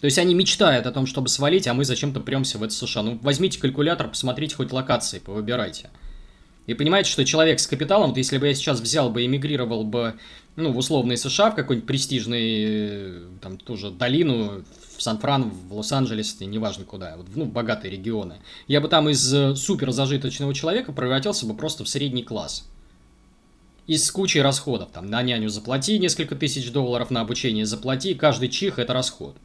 То 0.00 0.04
есть 0.04 0.18
они 0.18 0.36
мечтают 0.36 0.86
о 0.86 0.92
том, 0.92 1.04
чтобы 1.04 1.26
свалить, 1.28 1.66
а 1.66 1.74
мы 1.74 1.84
зачем-то 1.84 2.20
премся 2.20 2.58
в 2.58 2.62
это 2.62 2.72
США. 2.72 3.02
Ну, 3.02 3.18
возьмите 3.22 3.58
калькулятор, 3.58 4.06
посмотрите 4.06 4.54
хоть 4.54 4.70
локации, 4.70 5.18
повыбирайте. 5.18 5.90
И 6.68 6.74
понимаете, 6.74 7.10
что 7.10 7.24
человек 7.24 7.58
с 7.58 7.66
капиталом, 7.66 8.10
вот 8.10 8.18
если 8.18 8.38
бы 8.38 8.46
я 8.46 8.54
сейчас 8.54 8.80
взял 8.80 9.10
бы, 9.10 9.26
эмигрировал 9.26 9.82
бы, 9.82 10.14
ну, 10.54 10.70
в 10.70 10.78
условные 10.78 11.16
США, 11.16 11.50
в 11.50 11.56
какой-нибудь 11.56 11.88
престижный, 11.88 12.64
э, 12.68 13.22
там, 13.40 13.58
тоже 13.58 13.90
долину, 13.90 14.62
в 14.96 15.02
Сан-Фран, 15.02 15.50
в 15.50 15.74
Лос-Анджелес, 15.74 16.40
неважно 16.40 16.84
куда, 16.84 17.16
вот, 17.16 17.26
ну, 17.34 17.44
богатые 17.46 17.90
регионы. 17.90 18.40
Я 18.66 18.80
бы 18.80 18.88
там 18.88 19.08
из 19.08 19.32
э, 19.32 19.56
супер 19.56 19.90
зажиточного 19.92 20.54
человека 20.54 20.92
превратился 20.92 21.46
бы 21.46 21.54
просто 21.54 21.84
в 21.84 21.88
средний 21.88 22.22
класс. 22.22 22.68
И 23.86 23.96
с 23.96 24.10
кучей 24.10 24.40
расходов, 24.40 24.90
там, 24.92 25.06
на 25.06 25.22
няню 25.22 25.48
заплати 25.48 25.98
несколько 25.98 26.36
тысяч 26.36 26.70
долларов, 26.70 27.10
на 27.10 27.20
обучение 27.20 27.66
заплати, 27.66 28.14
каждый 28.14 28.48
чих– 28.48 28.78
это 28.80 28.92
расход. 28.92 29.36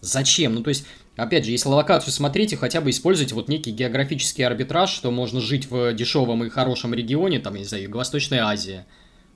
Зачем? 0.00 0.54
Ну, 0.54 0.62
то 0.62 0.68
есть, 0.68 0.84
опять 1.16 1.44
же, 1.44 1.52
если 1.52 1.68
локацию 1.68 2.12
смотрите, 2.12 2.56
хотя 2.56 2.80
бы 2.80 2.90
используйте 2.90 3.34
вот 3.34 3.48
некий 3.48 3.70
географический 3.70 4.44
арбитраж, 4.44 4.90
что 4.90 5.10
можно 5.10 5.40
жить 5.40 5.70
в 5.70 5.92
дешевом 5.92 6.44
и 6.44 6.48
хорошем 6.48 6.92
регионе, 6.92 7.38
там, 7.38 7.54
я 7.54 7.60
не 7.60 7.66
знаю, 7.66 7.84
Юго-Восточная 7.84 8.44
Азия, 8.44 8.86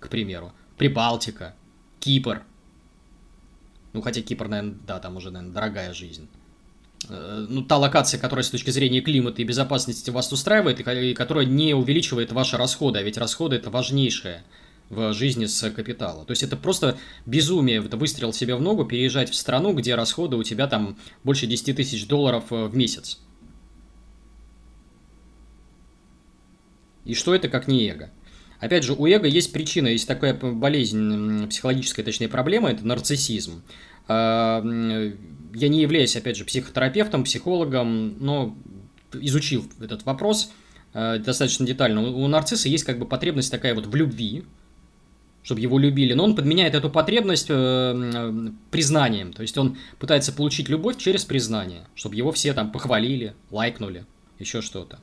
к 0.01 0.09
примеру, 0.09 0.53
Прибалтика, 0.77 1.55
Кипр– 2.01 2.43
ну, 3.93 4.03
хотя 4.03 4.23
Кипр, 4.23 4.49
наверное, 4.49 4.77
да, 4.87 4.99
там 4.99 5.17
уже, 5.17 5.31
наверное, 5.31 5.55
дорогая 5.55 5.93
жизнь. 5.93 6.29
Э, 7.09 7.47
ну, 7.49 7.63
та 7.63 7.77
локация, 7.79 8.21
которая 8.21 8.45
с 8.45 8.51
точки 8.51 8.71
зрения 8.71 9.01
климата 9.01 9.43
и 9.43 9.45
безопасности 9.45 10.11
вас 10.11 10.33
устраивает, 10.33 10.81
и 10.81 11.15
которая 11.15 11.47
не 11.47 11.75
увеличивает 11.75 12.33
ваши 12.33 12.57
расходы, 12.57 12.99
а 12.99 13.03
ведь 13.03 13.19
расходы 13.19 13.57
это 13.57 13.71
важнейшее 13.71 14.45
в 14.91 15.13
жизни 15.13 15.47
с 15.47 15.71
капитала. 15.71 16.25
То 16.25 16.33
есть 16.33 16.43
это 16.43 16.57
просто 16.57 16.99
безумие, 17.25 17.85
это 17.85 17.97
выстрел 17.97 18.33
себе 18.33 18.57
в 18.57 18.61
ногу, 18.61 18.85
переезжать 18.85 19.31
в 19.31 19.35
страну, 19.35 19.73
где 19.73 19.95
расходы 19.95 20.37
у 20.37 20.43
тебя 20.43 20.67
там 20.67 20.99
больше 21.25 21.47
10 21.47 21.77
тысяч 21.77 22.07
долларов 22.07 22.45
э, 22.51 22.67
в 22.67 22.77
месяц. 22.77 23.21
И 27.05 27.15
что 27.15 27.35
это 27.35 27.49
как 27.49 27.67
не 27.67 27.89
эго? 27.89 28.11
Опять 28.61 28.85
же, 28.85 28.93
у 28.93 29.07
эго 29.07 29.27
есть 29.27 29.53
причина, 29.53 29.89
есть 29.89 30.07
такая 30.07 30.35
болезнь, 30.35 31.49
психологическая, 31.49 32.05
точнее, 32.05 32.29
проблема, 32.29 32.71
это 32.71 32.87
нарциссизм. 32.87 33.63
А, 34.07 34.63
я 35.55 35.69
не 35.69 35.81
являюсь, 35.81 36.15
опять 36.15 36.37
же, 36.37 36.45
психотерапевтом, 36.45 37.25
психологом, 37.25 38.17
но 38.21 38.57
изучил 39.15 39.65
этот 39.81 40.05
вопрос 40.05 40.53
а, 40.93 41.19
достаточно 41.19 41.67
детально. 41.67 42.03
У 42.03 42.27
нарцисса 42.29 42.69
есть 42.69 42.85
как 42.85 42.99
бы 42.99 43.07
потребность 43.07 43.51
такая 43.51 43.75
вот 43.75 43.87
в 43.87 43.95
любви, 43.95 44.45
чтобы 45.43 45.63
его 45.63 45.79
любили, 45.79 46.13
но 46.13 46.25
он 46.25 46.37
подменяет 46.37 46.75
эту 46.75 46.91
потребность 46.91 47.47
э, 47.49 48.51
признанием, 48.71 49.33
то 49.33 49.41
есть 49.41 49.57
он 49.57 49.79
пытается 49.99 50.33
получить 50.33 50.69
любовь 50.69 50.99
через 50.99 51.25
признание, 51.25 51.87
чтобы 51.95 52.15
его 52.15 52.31
все 52.31 52.53
там 52.53 52.71
похвалили, 52.71 53.33
лайкнули, 53.51 54.05
еще 54.39 54.61
что-то. 54.61 54.99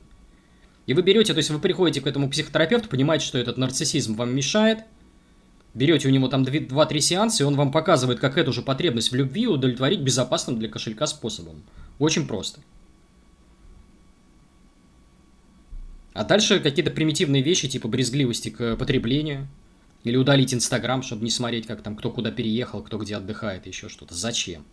И 0.88 0.94
вы 0.94 1.02
берете, 1.02 1.34
то 1.34 1.38
есть 1.38 1.50
вы 1.50 1.58
приходите 1.58 2.00
к 2.00 2.06
этому 2.06 2.30
психотерапевту, 2.30 2.88
понимаете, 2.88 3.26
что 3.26 3.36
этот 3.36 3.58
нарциссизм 3.58 4.14
вам 4.14 4.34
мешает, 4.34 4.84
берете 5.74 6.08
у 6.08 6.10
него 6.10 6.28
там 6.28 6.44
2-3 6.44 7.00
сеанса, 7.00 7.42
и 7.42 7.46
он 7.46 7.56
вам 7.56 7.70
показывает, 7.70 8.20
как 8.20 8.38
эту 8.38 8.54
же 8.54 8.62
потребность 8.62 9.12
в 9.12 9.14
любви 9.14 9.46
удовлетворить 9.46 10.00
безопасным 10.00 10.58
для 10.58 10.70
кошелька 10.70 11.06
способом. 11.06 11.62
Очень 11.98 12.26
просто. 12.26 12.62
А 16.14 16.24
дальше 16.24 16.58
какие-то 16.58 16.90
примитивные 16.90 17.42
вещи, 17.42 17.68
типа 17.68 17.86
брезгливости 17.86 18.48
к 18.48 18.76
потреблению, 18.76 19.46
или 20.04 20.16
удалить 20.16 20.54
Инстаграм, 20.54 21.02
чтобы 21.02 21.22
не 21.22 21.30
смотреть, 21.30 21.66
как 21.66 21.82
там 21.82 21.96
кто 21.96 22.10
куда 22.10 22.30
переехал, 22.30 22.82
кто 22.82 22.96
где 22.96 23.16
отдыхает, 23.16 23.66
еще 23.66 23.90
что-то. 23.90 24.14
Зачем? 24.14 24.64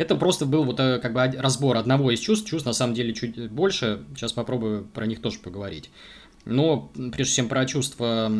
Это 0.00 0.16
просто 0.16 0.46
был 0.46 0.64
вот 0.64 0.80
э, 0.80 0.98
как 0.98 1.12
бы 1.12 1.30
разбор 1.36 1.76
одного 1.76 2.10
из 2.10 2.20
чувств. 2.20 2.48
Чувств 2.48 2.64
на 2.64 2.72
самом 2.72 2.94
деле 2.94 3.12
чуть 3.12 3.50
больше. 3.50 4.02
Сейчас 4.16 4.32
попробую 4.32 4.84
про 4.84 5.04
них 5.04 5.20
тоже 5.20 5.40
поговорить. 5.40 5.90
Но 6.46 6.90
прежде 7.12 7.34
чем 7.34 7.48
про 7.48 7.66
чувства 7.66 8.32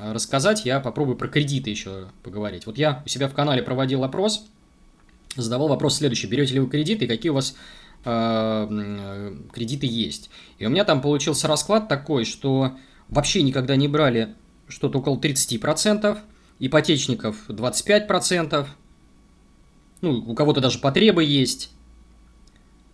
рассказать, 0.00 0.64
я 0.64 0.78
попробую 0.78 1.16
про 1.16 1.26
кредиты 1.26 1.70
еще 1.70 2.06
поговорить. 2.22 2.66
Вот 2.66 2.78
я 2.78 3.02
у 3.04 3.08
себя 3.08 3.26
в 3.26 3.34
канале 3.34 3.64
проводил 3.64 4.04
опрос, 4.04 4.46
задавал 5.34 5.66
вопрос 5.66 5.96
следующий. 5.96 6.28
Берете 6.28 6.54
ли 6.54 6.60
вы 6.60 6.70
кредиты 6.70 7.06
и 7.06 7.08
какие 7.08 7.30
у 7.30 7.34
вас 7.34 7.56
э, 8.04 9.34
кредиты 9.52 9.88
есть? 9.88 10.30
И 10.60 10.66
у 10.66 10.70
меня 10.70 10.84
там 10.84 11.00
получился 11.00 11.48
расклад 11.48 11.88
такой, 11.88 12.24
что 12.24 12.76
вообще 13.08 13.42
никогда 13.42 13.74
не 13.74 13.88
брали 13.88 14.36
что-то 14.68 15.00
около 15.00 15.18
30%, 15.18 16.16
ипотечников 16.60 17.50
25%, 17.50 18.68
ну, 20.02 20.12
у 20.12 20.34
кого-то 20.34 20.60
даже 20.60 20.78
потребы 20.78 21.24
есть, 21.24 21.70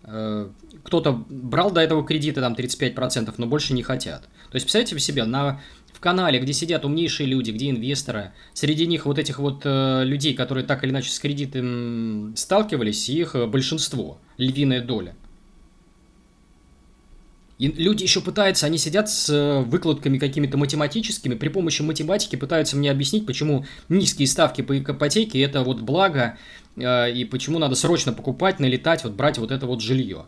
э, 0.03 0.49
кто-то 0.83 1.25
брал 1.29 1.71
до 1.71 1.81
этого 1.81 2.05
кредиты, 2.05 2.39
там 2.39 2.53
35%, 2.53 3.33
но 3.37 3.47
больше 3.47 3.73
не 3.73 3.83
хотят. 3.83 4.21
То 4.49 4.55
есть, 4.55 4.65
представьте 4.65 4.97
себе 4.99 5.25
на, 5.25 5.59
в 5.91 5.99
канале, 5.99 6.39
где 6.39 6.53
сидят 6.53 6.85
умнейшие 6.85 7.27
люди, 7.27 7.51
где 7.51 7.69
инвесторы, 7.71 8.31
среди 8.53 8.87
них 8.87 9.05
вот 9.05 9.19
этих 9.19 9.39
вот 9.39 9.63
э, 9.65 10.03
людей, 10.05 10.33
которые 10.33 10.65
так 10.65 10.83
или 10.83 10.91
иначе 10.91 11.11
с 11.11 11.19
кредитом 11.19 12.33
сталкивались, 12.37 13.09
их 13.09 13.35
э, 13.35 13.45
большинство, 13.47 14.19
львиная 14.37 14.81
доля. 14.81 15.15
И 17.59 17.67
люди 17.67 18.03
еще 18.03 18.21
пытаются, 18.21 18.65
они 18.65 18.77
сидят 18.77 19.09
с 19.09 19.29
э, 19.29 19.59
выкладками 19.59 20.17
какими-то 20.17 20.57
математическими, 20.57 21.35
при 21.35 21.49
помощи 21.49 21.81
математики 21.81 22.37
пытаются 22.37 22.77
мне 22.77 22.89
объяснить, 22.89 23.25
почему 23.25 23.65
низкие 23.89 24.29
ставки 24.29 24.61
по 24.61 24.79
ипотеке 24.79 25.41
это 25.41 25.61
вот 25.63 25.81
благо, 25.81 26.37
и 26.79 27.25
почему 27.25 27.59
надо 27.59 27.75
срочно 27.75 28.13
покупать, 28.13 28.59
налетать, 28.59 29.03
вот 29.03 29.13
брать 29.13 29.37
вот 29.37 29.51
это 29.51 29.65
вот 29.65 29.81
жилье. 29.81 30.25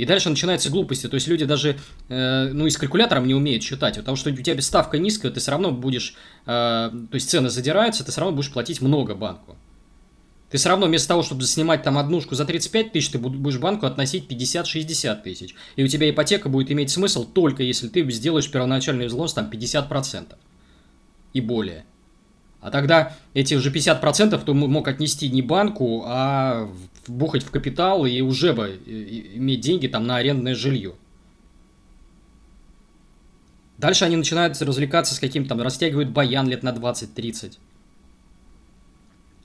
И 0.00 0.06
дальше 0.06 0.30
начинаются 0.30 0.70
глупости. 0.70 1.08
То 1.08 1.16
есть 1.16 1.28
люди 1.28 1.44
даже, 1.44 1.76
э, 2.08 2.48
ну, 2.54 2.66
и 2.66 2.70
с 2.70 2.78
калькулятором 2.78 3.26
не 3.26 3.34
умеют 3.34 3.62
считать. 3.62 3.96
Потому 3.96 4.16
что 4.16 4.30
у 4.30 4.34
тебя 4.34 4.58
ставка 4.62 4.96
низкая, 4.96 5.30
ты 5.30 5.40
все 5.40 5.50
равно 5.50 5.72
будешь, 5.72 6.14
э, 6.46 6.46
то 6.46 7.14
есть 7.14 7.28
цены 7.28 7.50
задираются, 7.50 8.02
ты 8.02 8.10
все 8.10 8.22
равно 8.22 8.34
будешь 8.34 8.50
платить 8.50 8.80
много 8.80 9.14
банку. 9.14 9.56
Ты 10.50 10.56
все 10.56 10.70
равно 10.70 10.86
вместо 10.86 11.08
того, 11.08 11.22
чтобы 11.22 11.42
снимать 11.42 11.82
там 11.82 11.98
однушку 11.98 12.34
за 12.34 12.46
35 12.46 12.92
тысяч, 12.92 13.10
ты 13.10 13.18
будешь 13.18 13.58
банку 13.58 13.84
относить 13.84 14.26
50-60 14.26 15.22
тысяч. 15.22 15.54
И 15.76 15.84
у 15.84 15.86
тебя 15.86 16.08
ипотека 16.08 16.48
будет 16.48 16.72
иметь 16.72 16.88
смысл 16.88 17.24
только 17.24 17.62
если 17.62 17.88
ты 17.88 18.10
сделаешь 18.10 18.50
первоначальный 18.50 19.06
взнос 19.06 19.34
там 19.34 19.50
50% 19.50 20.34
и 21.34 21.40
более. 21.42 21.84
А 22.60 22.70
тогда 22.70 23.16
эти 23.32 23.54
уже 23.54 23.70
50% 23.70 24.44
ты 24.44 24.52
мог 24.52 24.86
отнести 24.86 25.30
не 25.30 25.40
банку, 25.40 26.04
а 26.06 26.70
бухать 27.06 27.42
в 27.42 27.50
капитал 27.50 28.04
и 28.04 28.20
уже 28.20 28.52
бы 28.52 28.78
иметь 28.86 29.60
деньги 29.60 29.86
там 29.86 30.06
на 30.06 30.16
арендное 30.16 30.54
жилье. 30.54 30.94
Дальше 33.78 34.04
они 34.04 34.16
начинают 34.16 34.60
развлекаться 34.60 35.14
с 35.14 35.18
каким-то 35.18 35.50
там, 35.50 35.62
растягивают 35.62 36.10
баян 36.10 36.46
лет 36.48 36.62
на 36.62 36.68
20-30. 36.68 37.56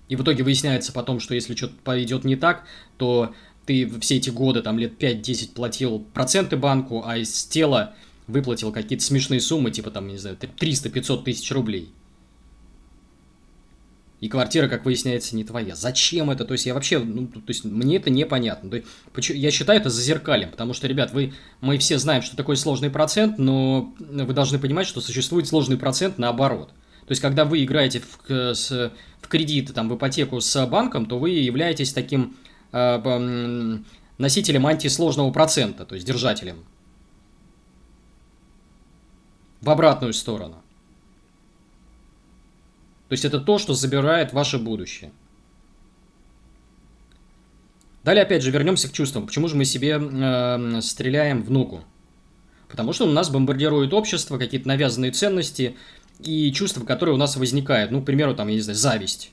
И 0.10 0.16
в 0.18 0.24
итоге 0.24 0.44
выясняется 0.44 0.92
потом, 0.92 1.22
что 1.22 1.34
если 1.34 1.56
что-то 1.56 1.76
пойдет 1.84 2.26
не 2.26 2.36
так, 2.36 2.66
то 2.98 3.34
ты 3.66 3.90
все 4.02 4.18
эти 4.18 4.30
годы, 4.30 4.62
там 4.62 4.78
лет 4.78 5.02
5-10 5.02 5.54
платил 5.54 6.00
проценты 6.14 6.58
банку, 6.58 7.04
а 7.06 7.18
из 7.18 7.46
тела 7.46 7.96
выплатил 8.28 8.74
какие-то 8.74 9.06
смешные 9.06 9.40
суммы, 9.40 9.72
типа 9.72 9.90
там, 9.90 10.10
не 10.10 10.18
знаю, 10.18 10.38
300-500 10.38 11.24
тысяч 11.24 11.50
рублей. 11.52 11.92
И 14.26 14.28
квартира, 14.28 14.68
как 14.68 14.86
выясняется, 14.86 15.36
не 15.36 15.44
твоя. 15.44 15.76
Зачем 15.76 16.32
это? 16.32 16.46
То 16.46 16.54
есть 16.54 16.66
я 16.66 16.74
вообще, 16.74 16.98
ну, 16.98 17.28
то 17.28 17.44
есть 17.46 17.64
мне 17.64 17.98
это 17.98 18.10
непонятно. 18.10 18.72
То 18.72 18.78
есть, 18.78 19.30
я 19.30 19.52
считаю 19.52 19.80
это 19.80 19.92
зазеркалем, 19.92 20.50
потому 20.50 20.74
что, 20.74 20.88
ребят, 20.88 21.14
вы, 21.14 21.36
мы 21.62 21.78
все 21.78 22.00
знаем, 22.00 22.24
что 22.24 22.36
такое 22.36 22.56
сложный 22.56 22.90
процент, 22.90 23.38
но 23.38 23.94
вы 24.00 24.34
должны 24.34 24.58
понимать, 24.58 24.88
что 24.88 25.00
существует 25.00 25.48
сложный 25.48 25.78
процент 25.78 26.18
наоборот. 26.18 26.70
То 26.70 27.12
есть, 27.12 27.22
когда 27.22 27.46
вы 27.46 27.64
играете 27.64 28.02
в, 28.02 28.56
с, 28.56 28.92
в 29.22 29.28
кредит, 29.28 29.72
там, 29.76 29.90
в 29.90 29.96
ипотеку 29.96 30.42
с 30.42 30.66
банком, 30.66 31.06
то 31.06 31.20
вы 31.20 31.30
являетесь 31.30 31.94
таким 31.94 32.36
э, 32.72 33.78
носителем 34.18 34.66
антисложного 34.66 35.30
процента, 35.30 35.86
то 35.86 35.94
есть 35.94 36.08
держателем. 36.08 36.66
В 39.62 39.70
обратную 39.70 40.14
сторону. 40.14 40.64
Есть 43.16 43.24
это 43.24 43.40
то, 43.40 43.58
что 43.60 43.74
забирает 43.74 44.34
ваше 44.34 44.58
будущее. 44.58 45.14
Далее, 48.04 48.24
опять 48.24 48.44
же, 48.44 48.52
вернемся 48.52 48.90
к 48.90 48.92
чувствам. 48.92 49.26
Почему 49.26 49.48
же 49.48 49.56
мы 49.56 49.64
себе 49.64 49.98
э, 49.98 50.82
стреляем 50.82 51.42
в 51.42 51.50
ногу? 51.50 51.86
Потому 52.68 52.92
что 52.92 53.06
у 53.06 53.10
нас 53.10 53.30
бомбардирует 53.30 53.94
общество, 53.94 54.38
какие-то 54.38 54.68
навязанные 54.68 55.12
ценности 55.12 55.78
и 56.20 56.52
чувства, 56.52 56.84
которые 56.84 57.16
у 57.16 57.18
нас 57.18 57.38
возникают. 57.38 57.90
Ну, 57.90 58.02
к 58.02 58.06
примеру, 58.06 58.36
там, 58.36 58.50
я 58.50 58.56
не 58.56 58.60
знаю, 58.60 58.78
зависть. 58.78 59.32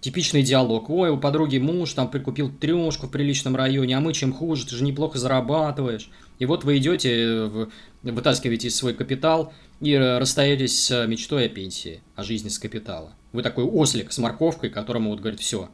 Типичный 0.00 0.44
диалог. 0.44 0.90
Ой, 0.90 1.10
у 1.10 1.18
подруги 1.18 1.58
муж 1.58 1.92
там 1.92 2.08
прикупил 2.08 2.50
трешку 2.50 3.08
в 3.08 3.10
приличном 3.10 3.56
районе, 3.56 3.96
а 3.96 4.00
мы 4.00 4.12
чем 4.12 4.32
хуже, 4.32 4.66
ты 4.66 4.76
же 4.76 4.84
неплохо 4.84 5.18
зарабатываешь. 5.18 6.08
И 6.38 6.46
вот 6.46 6.62
вы 6.62 6.78
идете, 6.78 7.68
вытаскиваете 8.02 8.70
свой 8.70 8.94
капитал 8.94 9.52
и 9.80 9.96
расстаетесь 9.96 10.84
с 10.84 11.06
мечтой 11.06 11.46
о 11.46 11.48
пенсии, 11.48 12.00
о 12.14 12.22
жизни 12.22 12.48
с 12.48 12.60
капитала. 12.60 13.12
Вы 13.32 13.42
такой 13.42 13.64
ослик 13.64 14.12
с 14.12 14.18
морковкой, 14.18 14.70
которому 14.70 15.10
вот 15.10 15.18
говорит, 15.18 15.40
все, 15.40 15.68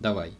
давай. 0.00 0.32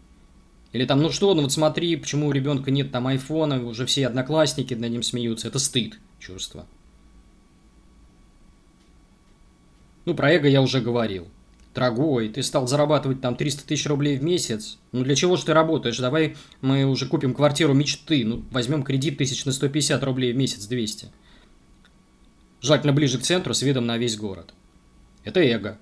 Или 0.72 0.86
там, 0.86 1.02
ну 1.02 1.10
что, 1.10 1.34
ну 1.34 1.42
вот 1.42 1.52
смотри, 1.52 1.96
почему 1.96 2.28
у 2.28 2.32
ребенка 2.32 2.70
нет 2.70 2.92
там 2.92 3.06
айфона, 3.06 3.62
уже 3.62 3.84
все 3.84 4.06
одноклассники 4.06 4.72
над 4.72 4.90
ним 4.90 5.02
смеются. 5.02 5.48
Это 5.48 5.58
стыд, 5.58 5.98
чувство. 6.18 6.66
Ну, 10.06 10.14
про 10.14 10.32
эго 10.32 10.48
я 10.48 10.62
уже 10.62 10.80
говорил. 10.80 11.28
Дорогой, 11.78 12.28
ты 12.28 12.42
стал 12.42 12.66
зарабатывать 12.66 13.20
там 13.20 13.36
300 13.36 13.64
тысяч 13.64 13.86
рублей 13.86 14.18
в 14.18 14.22
месяц. 14.24 14.78
Ну, 14.90 15.04
для 15.04 15.14
чего 15.14 15.36
же 15.36 15.44
ты 15.44 15.54
работаешь? 15.54 15.96
Давай 15.98 16.36
мы 16.60 16.84
уже 16.84 17.06
купим 17.06 17.34
квартиру 17.34 17.72
мечты. 17.72 18.24
Ну, 18.24 18.44
возьмем 18.50 18.82
кредит 18.82 19.16
тысяч 19.16 19.44
на 19.44 19.52
150 19.52 20.02
рублей 20.02 20.32
в 20.32 20.36
месяц, 20.36 20.66
200. 20.66 21.06
Желательно 22.62 22.92
ближе 22.92 23.18
к 23.18 23.22
центру, 23.22 23.54
с 23.54 23.62
видом 23.62 23.86
на 23.86 23.96
весь 23.96 24.16
город. 24.16 24.54
Это 25.22 25.38
эго. 25.38 25.78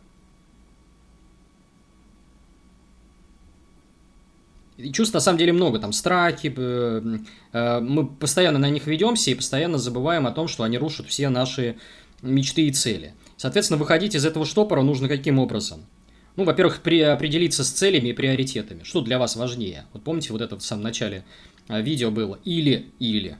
И 4.76 4.92
чувств 4.92 5.14
на 5.14 5.20
самом 5.20 5.38
деле 5.38 5.54
много, 5.54 5.78
там 5.78 5.94
страхи, 5.94 6.52
э, 6.54 7.18
э, 7.54 7.80
мы 7.80 8.06
постоянно 8.06 8.58
на 8.58 8.68
них 8.68 8.86
ведемся 8.86 9.30
и 9.30 9.34
постоянно 9.34 9.78
забываем 9.78 10.26
о 10.26 10.32
том, 10.32 10.46
что 10.46 10.62
они 10.62 10.76
рушат 10.76 11.06
все 11.06 11.30
наши 11.30 11.78
мечты 12.20 12.66
и 12.66 12.72
цели. 12.72 13.14
Соответственно, 13.36 13.78
выходить 13.78 14.14
из 14.14 14.24
этого 14.24 14.46
штопора 14.46 14.82
нужно 14.82 15.08
каким 15.08 15.38
образом? 15.38 15.86
Ну, 16.36 16.44
во-первых, 16.44 16.82
при, 16.82 17.00
определиться 17.00 17.64
с 17.64 17.70
целями 17.70 18.08
и 18.08 18.12
приоритетами. 18.12 18.82
Что 18.82 19.00
для 19.00 19.18
вас 19.18 19.36
важнее? 19.36 19.86
Вот 19.92 20.02
помните, 20.04 20.32
вот 20.32 20.42
это 20.42 20.58
в 20.58 20.62
самом 20.62 20.82
начале 20.82 21.24
э, 21.68 21.80
видео 21.80 22.10
было 22.10 22.38
или-или. 22.44 23.38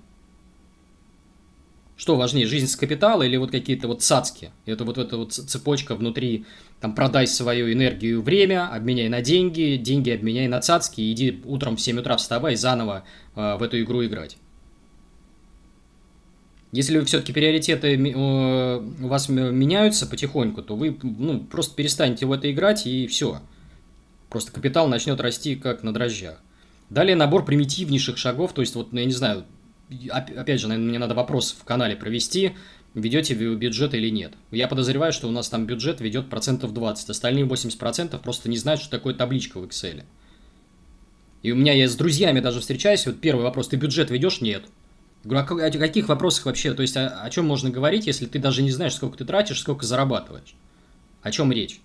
Что 1.96 2.16
важнее, 2.16 2.46
жизнь 2.46 2.66
с 2.66 2.76
капитала 2.76 3.22
или 3.22 3.38
вот 3.38 3.50
какие-то 3.50 3.88
вот 3.88 4.02
цацки? 4.02 4.50
Это 4.66 4.85
вот 4.85 4.98
эта 4.98 5.16
вот 5.16 5.32
цепочка 5.32 5.94
внутри, 5.94 6.44
там, 6.80 6.94
продай 6.94 7.26
свою 7.26 7.72
энергию 7.72 8.20
время, 8.20 8.68
обменяй 8.70 9.09
на 9.09 9.22
деньги, 9.22 9.76
деньги 9.76 10.11
обменяй 10.11 10.46
на 10.46 10.61
цацки, 10.61 11.11
иди 11.11 11.42
утром 11.44 11.76
в 11.76 11.80
7 11.80 11.98
утра 11.98 12.16
вставай 12.18 12.52
и 12.52 12.56
заново 12.56 13.04
э, 13.35 13.56
в 13.56 13.62
эту 13.62 13.80
игру 13.80 14.04
играть. 14.04 14.37
Если 16.77 17.03
все-таки 17.05 17.33
приоритеты 17.33 17.97
у 18.15 19.07
вас 19.09 19.31
меняются 19.31 20.07
потихоньку, 20.07 20.61
то 20.61 20.77
вы 20.77 20.99
ну, 21.03 21.41
просто 21.41 21.75
перестанете 21.75 22.27
в 22.27 22.33
это 22.33 22.53
играть 22.53 22.87
и 22.87 23.07
все. 23.07 23.41
Просто 24.29 24.53
капитал 24.53 24.87
начнет 24.87 25.19
расти 25.19 25.57
как 25.57 25.83
на 25.83 25.95
дрожжах. 25.95 26.39
Далее 26.91 27.17
набор 27.17 27.47
примитивнейших 27.47 28.19
шагов, 28.19 28.53
то 28.53 28.61
есть 28.61 28.75
вот, 28.75 28.93
ну, 28.93 28.99
я 28.99 29.07
не 29.07 29.12
знаю, 29.12 29.47
опять 30.11 30.61
же, 30.61 30.69
наверное, 30.69 30.91
мне 30.91 30.99
надо 30.99 31.15
вопрос 31.15 31.57
в 31.59 31.65
канале 31.65 31.97
провести, 31.97 32.53
ведете 32.93 33.35
вы 33.35 33.57
бюджет 33.57 33.95
или 33.95 34.11
нет. 34.11 34.35
Я 34.51 34.69
подозреваю, 34.69 35.15
что 35.15 35.29
у 35.29 35.31
нас 35.31 35.49
там 35.49 35.65
бюджет 35.65 36.03
ведет 36.03 36.29
процентов 36.29 36.75
20, 36.75 37.09
остальные 37.09 37.47
80% 37.47 38.21
просто 38.21 38.51
не 38.51 38.59
знают, 38.59 38.83
что 38.83 38.91
такое 38.91 39.15
табличка 39.15 39.61
в 39.61 39.65
Excel. 39.65 40.03
И 41.43 41.53
у 41.53 41.57
меня 41.57 41.73
я 41.73 41.89
с 41.89 41.97
друзьями 41.97 42.41
даже 42.41 42.61
встречаюсь, 42.61 43.07
вот 43.07 43.19
первый 43.19 43.45
вопрос, 43.45 43.69
ты 43.69 43.77
бюджет 43.77 44.11
ведешь? 44.11 44.43
Нет. 44.43 44.65
Говорю, 45.27 45.67
о 45.67 45.79
каких 45.79 46.09
вопросах 46.09 46.47
вообще, 46.47 46.73
то 46.75 46.83
есть 46.83 46.97
о, 46.97 47.09
о 47.09 47.31
чем 47.31 47.47
можно 47.47 47.71
говорить, 47.71 48.07
если 48.07 48.27
ты 48.27 48.39
даже 48.39 48.62
не 48.62 48.71
знаешь, 48.71 48.95
сколько 48.95 49.19
ты 49.19 49.25
тратишь, 49.25 49.61
сколько 49.61 49.85
зарабатываешь? 49.85 50.55
О 51.23 51.31
чем 51.31 51.53
речь? 51.53 51.81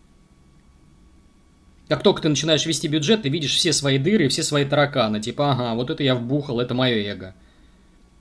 Как 1.88 2.04
только 2.04 2.22
ты 2.22 2.30
начинаешь 2.30 2.66
вести 2.66 2.88
бюджет, 2.88 3.24
ты 3.24 3.30
видишь 3.30 3.56
все 3.56 3.74
свои 3.74 3.98
дыры, 3.98 4.30
все 4.30 4.44
свои 4.44 4.64
тараканы. 4.64 5.20
Типа, 5.20 5.52
ага, 5.52 5.74
вот 5.76 5.90
это 5.90 6.04
я 6.04 6.16
вбухал, 6.16 6.60
это 6.62 6.74
мое 6.74 6.96
эго 6.96 7.36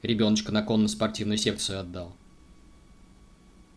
ребеночка 0.03 0.53
на 0.53 0.63
конно-спортивную 0.63 1.37
секцию 1.37 1.81
отдал. 1.81 2.17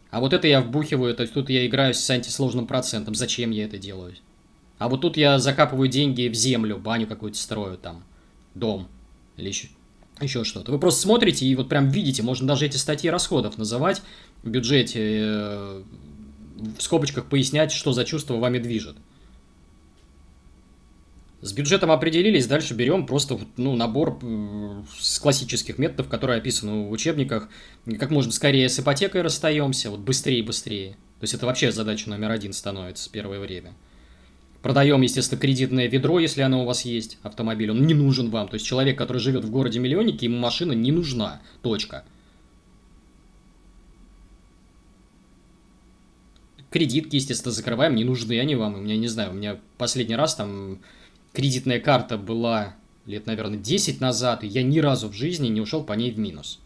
А 0.10 0.20
вот 0.20 0.34
это 0.34 0.48
я 0.48 0.62
вбухиваю, 0.62 1.16
то 1.16 1.24
есть 1.24 1.34
тут 1.34 1.50
я 1.50 1.66
играю 1.66 1.94
с 1.94 2.10
антисложным 2.10 2.68
процентом. 2.68 3.16
Зачем 3.16 3.52
я 3.52 3.66
это 3.66 3.78
делаю? 3.78 4.16
А 4.78 4.88
вот 4.88 5.02
тут 5.02 5.18
я 5.18 5.40
закапываю 5.40 5.90
деньги 5.90 6.28
в 6.28 6.36
землю, 6.36 6.78
баню 6.78 7.08
какую-то 7.08 7.38
строю 7.38 7.78
там, 7.78 8.04
дом 8.54 8.88
или 9.38 9.48
еще 9.48 9.68
еще 10.20 10.44
что-то. 10.44 10.72
Вы 10.72 10.80
просто 10.80 11.02
смотрите 11.02 11.46
и 11.46 11.56
вот 11.56 11.70
прям 11.70 11.90
видите, 11.90 12.24
можно 12.24 12.48
даже 12.48 12.66
эти 12.66 12.78
статьи 12.78 13.10
расходов 13.10 13.58
называть 13.58 14.02
в 14.44 14.50
бюджете, 14.50 15.00
э, 15.02 15.84
в 16.78 16.82
скобочках 16.82 17.26
пояснять, 17.26 17.72
что 17.72 17.94
за 17.94 18.06
чувство 18.06 18.36
вами 18.36 18.60
движет. 18.60 18.96
С 21.42 21.52
бюджетом 21.52 21.92
определились, 21.92 22.48
дальше 22.48 22.74
берем 22.74 23.06
просто 23.06 23.38
ну, 23.58 23.76
набор 23.76 24.18
э, 24.22 24.84
с 24.98 25.20
классических 25.20 25.78
методов, 25.78 26.08
которые 26.08 26.38
описаны 26.38 26.88
в 26.88 26.92
учебниках. 26.92 27.50
Как 28.00 28.12
можно 28.12 28.32
скорее 28.32 28.70
с 28.70 28.80
ипотекой 28.80 29.24
расстаемся, 29.24 29.90
вот 29.90 30.00
быстрее 30.00 30.40
и 30.40 30.44
быстрее. 30.44 30.92
То 31.20 31.24
есть 31.24 31.34
это 31.34 31.46
вообще 31.46 31.72
задача 31.74 32.10
номер 32.10 32.32
один 32.32 32.54
становится 32.54 33.10
в 33.10 33.12
первое 33.12 33.40
время. 33.40 33.74
Продаем, 34.64 35.02
естественно, 35.02 35.42
кредитное 35.42 35.88
ведро, 35.88 36.20
если 36.20 36.42
оно 36.42 36.64
у 36.64 36.66
вас 36.66 36.86
есть, 36.86 37.18
автомобиль, 37.22 37.70
он 37.70 37.86
не 37.86 37.94
нужен 37.94 38.30
вам. 38.30 38.48
То 38.48 38.54
есть 38.54 38.66
человек, 38.66 38.98
который 38.98 39.18
живет 39.18 39.44
в 39.44 39.52
городе 39.52 39.78
миллионнике, 39.78 40.26
ему 40.28 40.38
машина 40.38 40.72
не 40.72 40.94
нужна. 40.94 41.42
Точка. 41.62 42.06
Кредитки, 46.72 47.18
естественно, 47.18 47.52
закрываем, 47.52 47.94
не 47.94 48.06
нужны 48.06 48.40
они 48.40 48.56
вам. 48.56 48.76
У 48.76 48.78
меня, 48.78 48.96
не 48.96 49.10
знаю, 49.10 49.32
у 49.32 49.34
меня 49.34 49.60
последний 49.78 50.16
раз 50.16 50.36
там 50.36 50.80
кредитная 51.34 51.82
карта 51.82 52.18
была 52.18 52.74
лет, 53.06 53.26
наверное, 53.26 53.60
10 53.60 54.00
назад, 54.00 54.46
и 54.46 54.48
я 54.48 54.64
ни 54.64 54.80
разу 54.80 55.10
в 55.10 55.14
жизни 55.14 55.50
не 55.50 55.60
ушел 55.60 55.84
по 55.84 55.92
ней 55.92 56.10
в 56.10 56.18
минус. 56.18 56.62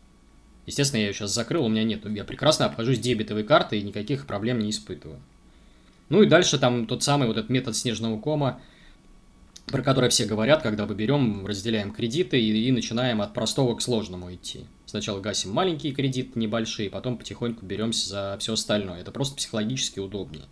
Естественно, 0.67 0.99
я 0.99 1.07
ее 1.07 1.13
сейчас 1.13 1.33
закрыл, 1.33 1.65
у 1.65 1.69
меня 1.69 1.83
нет. 1.83 2.05
Я 2.05 2.25
прекрасно 2.25 2.67
обхожусь 2.67 2.99
дебетовой 2.99 3.43
картой 3.43 3.79
и 3.79 3.83
никаких 3.83 4.27
проблем 4.27 4.59
не 4.59 4.69
испытываю. 4.69 5.19
Ну 6.09 6.23
и 6.23 6.27
дальше 6.27 6.57
там 6.57 6.87
тот 6.87 7.03
самый 7.03 7.27
вот 7.27 7.37
этот 7.37 7.49
метод 7.49 7.75
снежного 7.75 8.19
кома, 8.19 8.61
про 9.65 9.81
который 9.81 10.09
все 10.09 10.25
говорят, 10.25 10.63
когда 10.63 10.85
мы 10.85 10.95
берем, 10.95 11.45
разделяем 11.45 11.91
кредиты 11.91 12.39
и, 12.39 12.67
и 12.67 12.71
начинаем 12.71 13.21
от 13.21 13.33
простого 13.33 13.75
к 13.75 13.81
сложному 13.81 14.33
идти. 14.33 14.65
Сначала 14.85 15.19
гасим 15.19 15.51
маленькие 15.51 15.93
кредиты, 15.93 16.39
небольшие, 16.39 16.89
потом 16.89 17.17
потихоньку 17.17 17.65
беремся 17.65 18.07
за 18.07 18.37
все 18.39 18.53
остальное. 18.53 19.01
Это 19.01 19.11
просто 19.11 19.35
психологически 19.35 19.99
удобнее. 19.99 20.45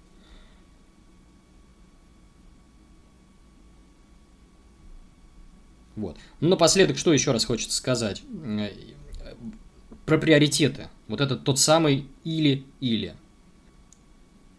Вот. 5.95 6.17
Ну, 6.41 6.49
напоследок, 6.49 6.97
что 6.97 7.13
еще 7.13 7.31
раз 7.31 7.45
хочется 7.45 7.77
сказать? 7.77 8.21
Э, 8.43 8.69
про 10.05 10.17
приоритеты. 10.17 10.89
Вот 11.07 11.21
это 11.21 11.37
тот 11.37 11.57
самый 11.57 12.07
или-или. 12.25 13.15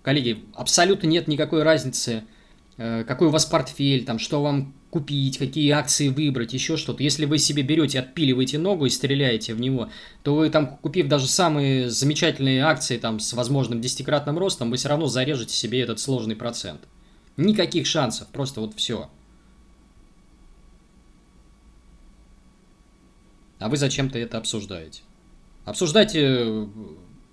Коллеги, 0.06 0.44
абсолютно 0.54 1.08
нет 1.08 1.26
никакой 1.26 1.64
разницы, 1.64 2.22
э, 2.76 3.02
какой 3.02 3.26
у 3.26 3.30
вас 3.32 3.44
портфель, 3.44 4.04
там, 4.04 4.20
что 4.20 4.40
вам 4.40 4.72
купить, 4.90 5.36
какие 5.36 5.72
акции 5.72 6.10
выбрать, 6.10 6.52
еще 6.52 6.76
что-то. 6.76 7.02
Если 7.02 7.24
вы 7.24 7.38
себе 7.38 7.64
берете, 7.64 7.98
отпиливаете 7.98 8.58
ногу 8.58 8.86
и 8.86 8.88
стреляете 8.88 9.52
в 9.52 9.60
него, 9.60 9.90
то 10.22 10.36
вы 10.36 10.48
там, 10.48 10.76
купив 10.76 11.08
даже 11.08 11.26
самые 11.26 11.90
замечательные 11.90 12.62
акции 12.62 12.98
там 12.98 13.18
с 13.18 13.32
возможным 13.32 13.80
десятикратным 13.80 14.38
ростом, 14.38 14.70
вы 14.70 14.76
все 14.76 14.90
равно 14.90 15.08
зарежете 15.08 15.56
себе 15.56 15.80
этот 15.80 15.98
сложный 15.98 16.36
процент. 16.36 16.82
Никаких 17.36 17.84
шансов, 17.84 18.28
просто 18.28 18.60
вот 18.60 18.74
все. 18.76 19.10
А 23.58 23.68
вы 23.68 23.76
зачем-то 23.76 24.20
это 24.20 24.38
обсуждаете. 24.38 25.02
Обсуждайте, 25.64 26.68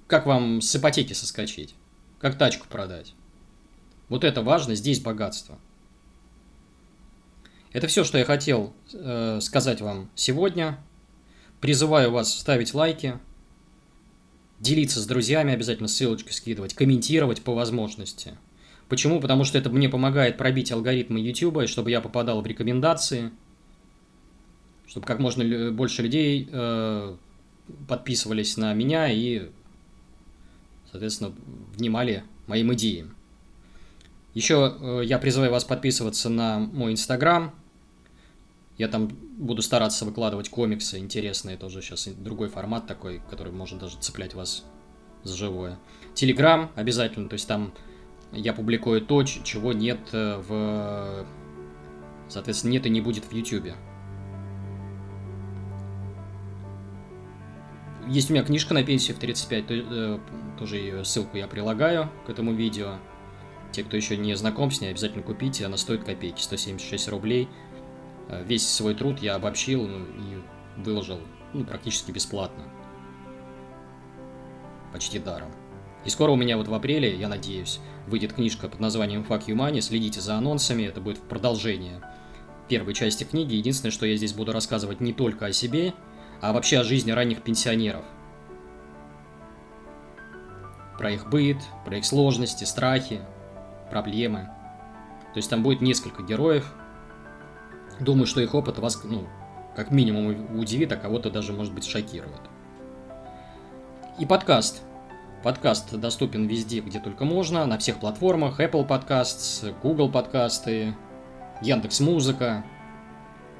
как 0.07 0.25
вам 0.25 0.59
с 0.59 0.75
ипотеки 0.75 1.13
соскочить, 1.13 1.75
как 2.23 2.37
тачку 2.37 2.67
продать. 2.69 3.13
Вот 4.07 4.23
это 4.23 4.41
важно, 4.41 4.75
здесь 4.75 5.01
богатство. 5.01 5.59
Это 7.73 7.87
все, 7.87 8.05
что 8.05 8.17
я 8.17 8.23
хотел 8.23 8.73
э, 8.93 9.39
сказать 9.41 9.81
вам 9.81 10.09
сегодня. 10.15 10.79
Призываю 11.59 12.11
вас 12.11 12.33
ставить 12.33 12.73
лайки, 12.73 13.19
делиться 14.61 15.01
с 15.01 15.05
друзьями, 15.05 15.53
обязательно 15.53 15.89
ссылочки 15.89 16.31
скидывать, 16.31 16.73
комментировать 16.73 17.41
по 17.41 17.53
возможности. 17.53 18.37
Почему? 18.87 19.19
Потому 19.19 19.43
что 19.43 19.57
это 19.57 19.69
мне 19.69 19.89
помогает 19.89 20.37
пробить 20.37 20.71
алгоритмы 20.71 21.19
YouTube, 21.19 21.67
чтобы 21.67 21.91
я 21.91 21.99
попадал 21.99 22.41
в 22.41 22.47
рекомендации– 22.47 23.31
чтобы 24.93 25.07
как 25.07 25.17
можно 25.17 25.71
больше 25.71 26.03
людей 26.03 26.47
э, 26.51 27.15
подписывались 27.87 28.57
на 28.57 28.75
меня 28.75 29.11
и, 29.11 29.49
соответственно, 30.93 31.33
внимали 31.75 32.23
моим 32.45 32.71
идеям. 32.75 33.15
Еще 34.35 34.77
э, 34.79 35.01
я 35.03 35.17
призываю 35.17 35.51
вас 35.51 35.63
подписываться 35.63 36.29
на 36.29 36.59
мой 36.59 36.91
инстаграм. 36.91 37.51
Я 38.77 38.87
там 38.87 39.07
буду 39.07 39.63
стараться 39.63 40.05
выкладывать 40.05 40.49
комиксы 40.49 40.99
интересные, 40.99 41.57
тоже 41.57 41.81
сейчас 41.81 42.07
другой 42.07 42.49
формат 42.49 42.85
такой, 42.85 43.23
который 43.27 43.51
может 43.51 43.79
даже 43.79 43.97
цеплять 43.97 44.35
вас 44.35 44.65
за 45.23 45.35
живое. 45.35 45.79
Телеграм 46.13 46.71
обязательно, 46.75 47.27
то 47.27 47.33
есть 47.33 47.47
там 47.47 47.73
я 48.31 48.53
публикую 48.53 49.01
то, 49.01 49.23
чего 49.23 49.73
нет 49.73 49.99
э, 50.11 50.37
в... 50.47 51.25
Соответственно, 52.29 52.71
нет 52.73 52.85
и 52.85 52.91
не 52.91 53.01
будет 53.01 53.25
в 53.25 53.31
Ютубе. 53.31 53.75
Есть 58.13 58.29
у 58.29 58.33
меня 58.33 58.43
книжка 58.43 58.75
на 58.75 58.83
пенсию 58.83 59.17
в 59.17 59.19
35, 59.19 59.65
э, 59.69 60.19
тоже 60.59 60.77
ее 60.77 61.03
ссылку 61.03 61.35
я 61.35 61.47
прилагаю 61.47 62.11
к 62.27 62.29
этому 62.29 62.53
видео. 62.53 62.97
Те, 63.71 63.83
кто 63.83 63.97
еще 63.97 64.17
не 64.17 64.35
знаком 64.35 64.69
с 64.69 64.81
ней, 64.81 64.91
обязательно 64.91 65.23
купите, 65.23 65.65
она 65.65 65.77
стоит 65.77 66.03
копейки, 66.03 66.39
176 66.39 67.07
рублей. 67.07 67.49
Э, 68.29 68.43
весь 68.45 68.69
свой 68.69 68.93
труд 68.93 69.19
я 69.19 69.33
обобщил 69.33 69.87
ну, 69.87 70.05
и 70.05 70.81
выложил 70.83 71.21
ну, 71.53 71.65
практически 71.65 72.11
бесплатно. 72.11 72.65
Почти 74.93 75.17
даром. 75.17 75.49
И 76.05 76.09
скоро 76.11 76.33
у 76.33 76.35
меня 76.35 76.57
вот 76.57 76.67
в 76.67 76.73
апреле, 76.75 77.17
я 77.17 77.27
надеюсь, 77.27 77.79
выйдет 78.05 78.33
книжка 78.33 78.69
под 78.69 78.79
названием 78.79 79.25
Fuck 79.27 79.47
You 79.47 79.55
Money. 79.55 79.81
Следите 79.81 80.21
за 80.21 80.35
анонсами, 80.35 80.83
это 80.83 81.01
будет 81.01 81.17
продолжение 81.17 81.99
первой 82.69 82.93
части 82.93 83.23
книги. 83.23 83.55
Единственное, 83.55 83.91
что 83.91 84.05
я 84.05 84.15
здесь 84.17 84.33
буду 84.33 84.51
рассказывать 84.51 85.01
не 85.01 85.13
только 85.13 85.47
о 85.47 85.51
себе, 85.51 85.95
а 86.43 86.51
вообще 86.51 86.79
о 86.79 86.83
жизни 86.83 87.11
ранних 87.11 87.41
пенсионеров. 87.41 88.03
Про 90.97 91.11
их 91.11 91.29
быт, 91.29 91.55
про 91.85 91.95
их 91.97 92.05
сложности, 92.05 92.65
страхи, 92.65 93.21
проблемы. 93.89 94.49
То 95.33 95.37
есть 95.37 95.49
там 95.49 95.63
будет 95.63 95.79
несколько 95.79 96.21
героев. 96.21 96.69
Думаю, 98.01 98.25
что 98.25 98.41
их 98.41 98.53
опыт 98.55 98.77
вас, 98.77 99.01
ну, 99.05 99.25
как 99.73 99.89
минимум 99.91 100.59
удивит, 100.59 100.91
а 100.91 100.97
кого-то 100.97 101.31
даже, 101.31 101.53
может 101.53 101.73
быть, 101.73 101.85
шокирует. 101.85 102.41
И 104.19 104.25
подкаст. 104.25 104.81
Подкаст 105.43 105.93
доступен 105.93 106.45
везде, 106.45 106.81
где 106.81 106.99
только 106.99 107.23
можно, 107.23 107.65
на 107.65 107.77
всех 107.77 107.99
платформах. 108.01 108.59
Apple 108.59 108.85
Podcasts, 108.85 109.73
Google 109.81 110.11
подкасты, 110.11 110.93
Яндекс 111.61 112.01
Музыка, 112.01 112.65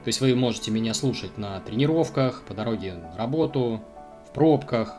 то 0.03 0.09
есть 0.09 0.19
вы 0.19 0.35
можете 0.35 0.69
меня 0.69 0.93
слушать 0.93 1.37
на 1.37 1.59
тренировках, 1.61 2.43
по 2.43 2.53
дороге 2.53 2.93
на 2.93 3.15
работу, 3.15 3.81
в 4.27 4.33
пробках, 4.33 4.95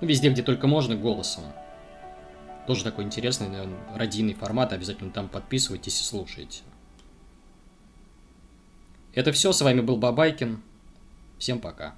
ну, 0.00 0.08
везде, 0.08 0.30
где 0.30 0.42
только 0.42 0.66
можно, 0.66 0.96
голосом. 0.96 1.44
Тоже 2.66 2.82
такой 2.82 3.04
интересный, 3.04 3.48
наверное, 3.48 3.78
родийный 3.94 4.34
формат, 4.34 4.72
обязательно 4.72 5.10
там 5.10 5.28
подписывайтесь 5.28 6.00
и 6.00 6.04
слушайте. 6.04 6.62
Это 9.14 9.30
все, 9.30 9.52
с 9.52 9.60
вами 9.60 9.80
был 9.80 9.96
Бабайкин. 9.96 10.60
Всем 11.38 11.60
пока. 11.60 11.94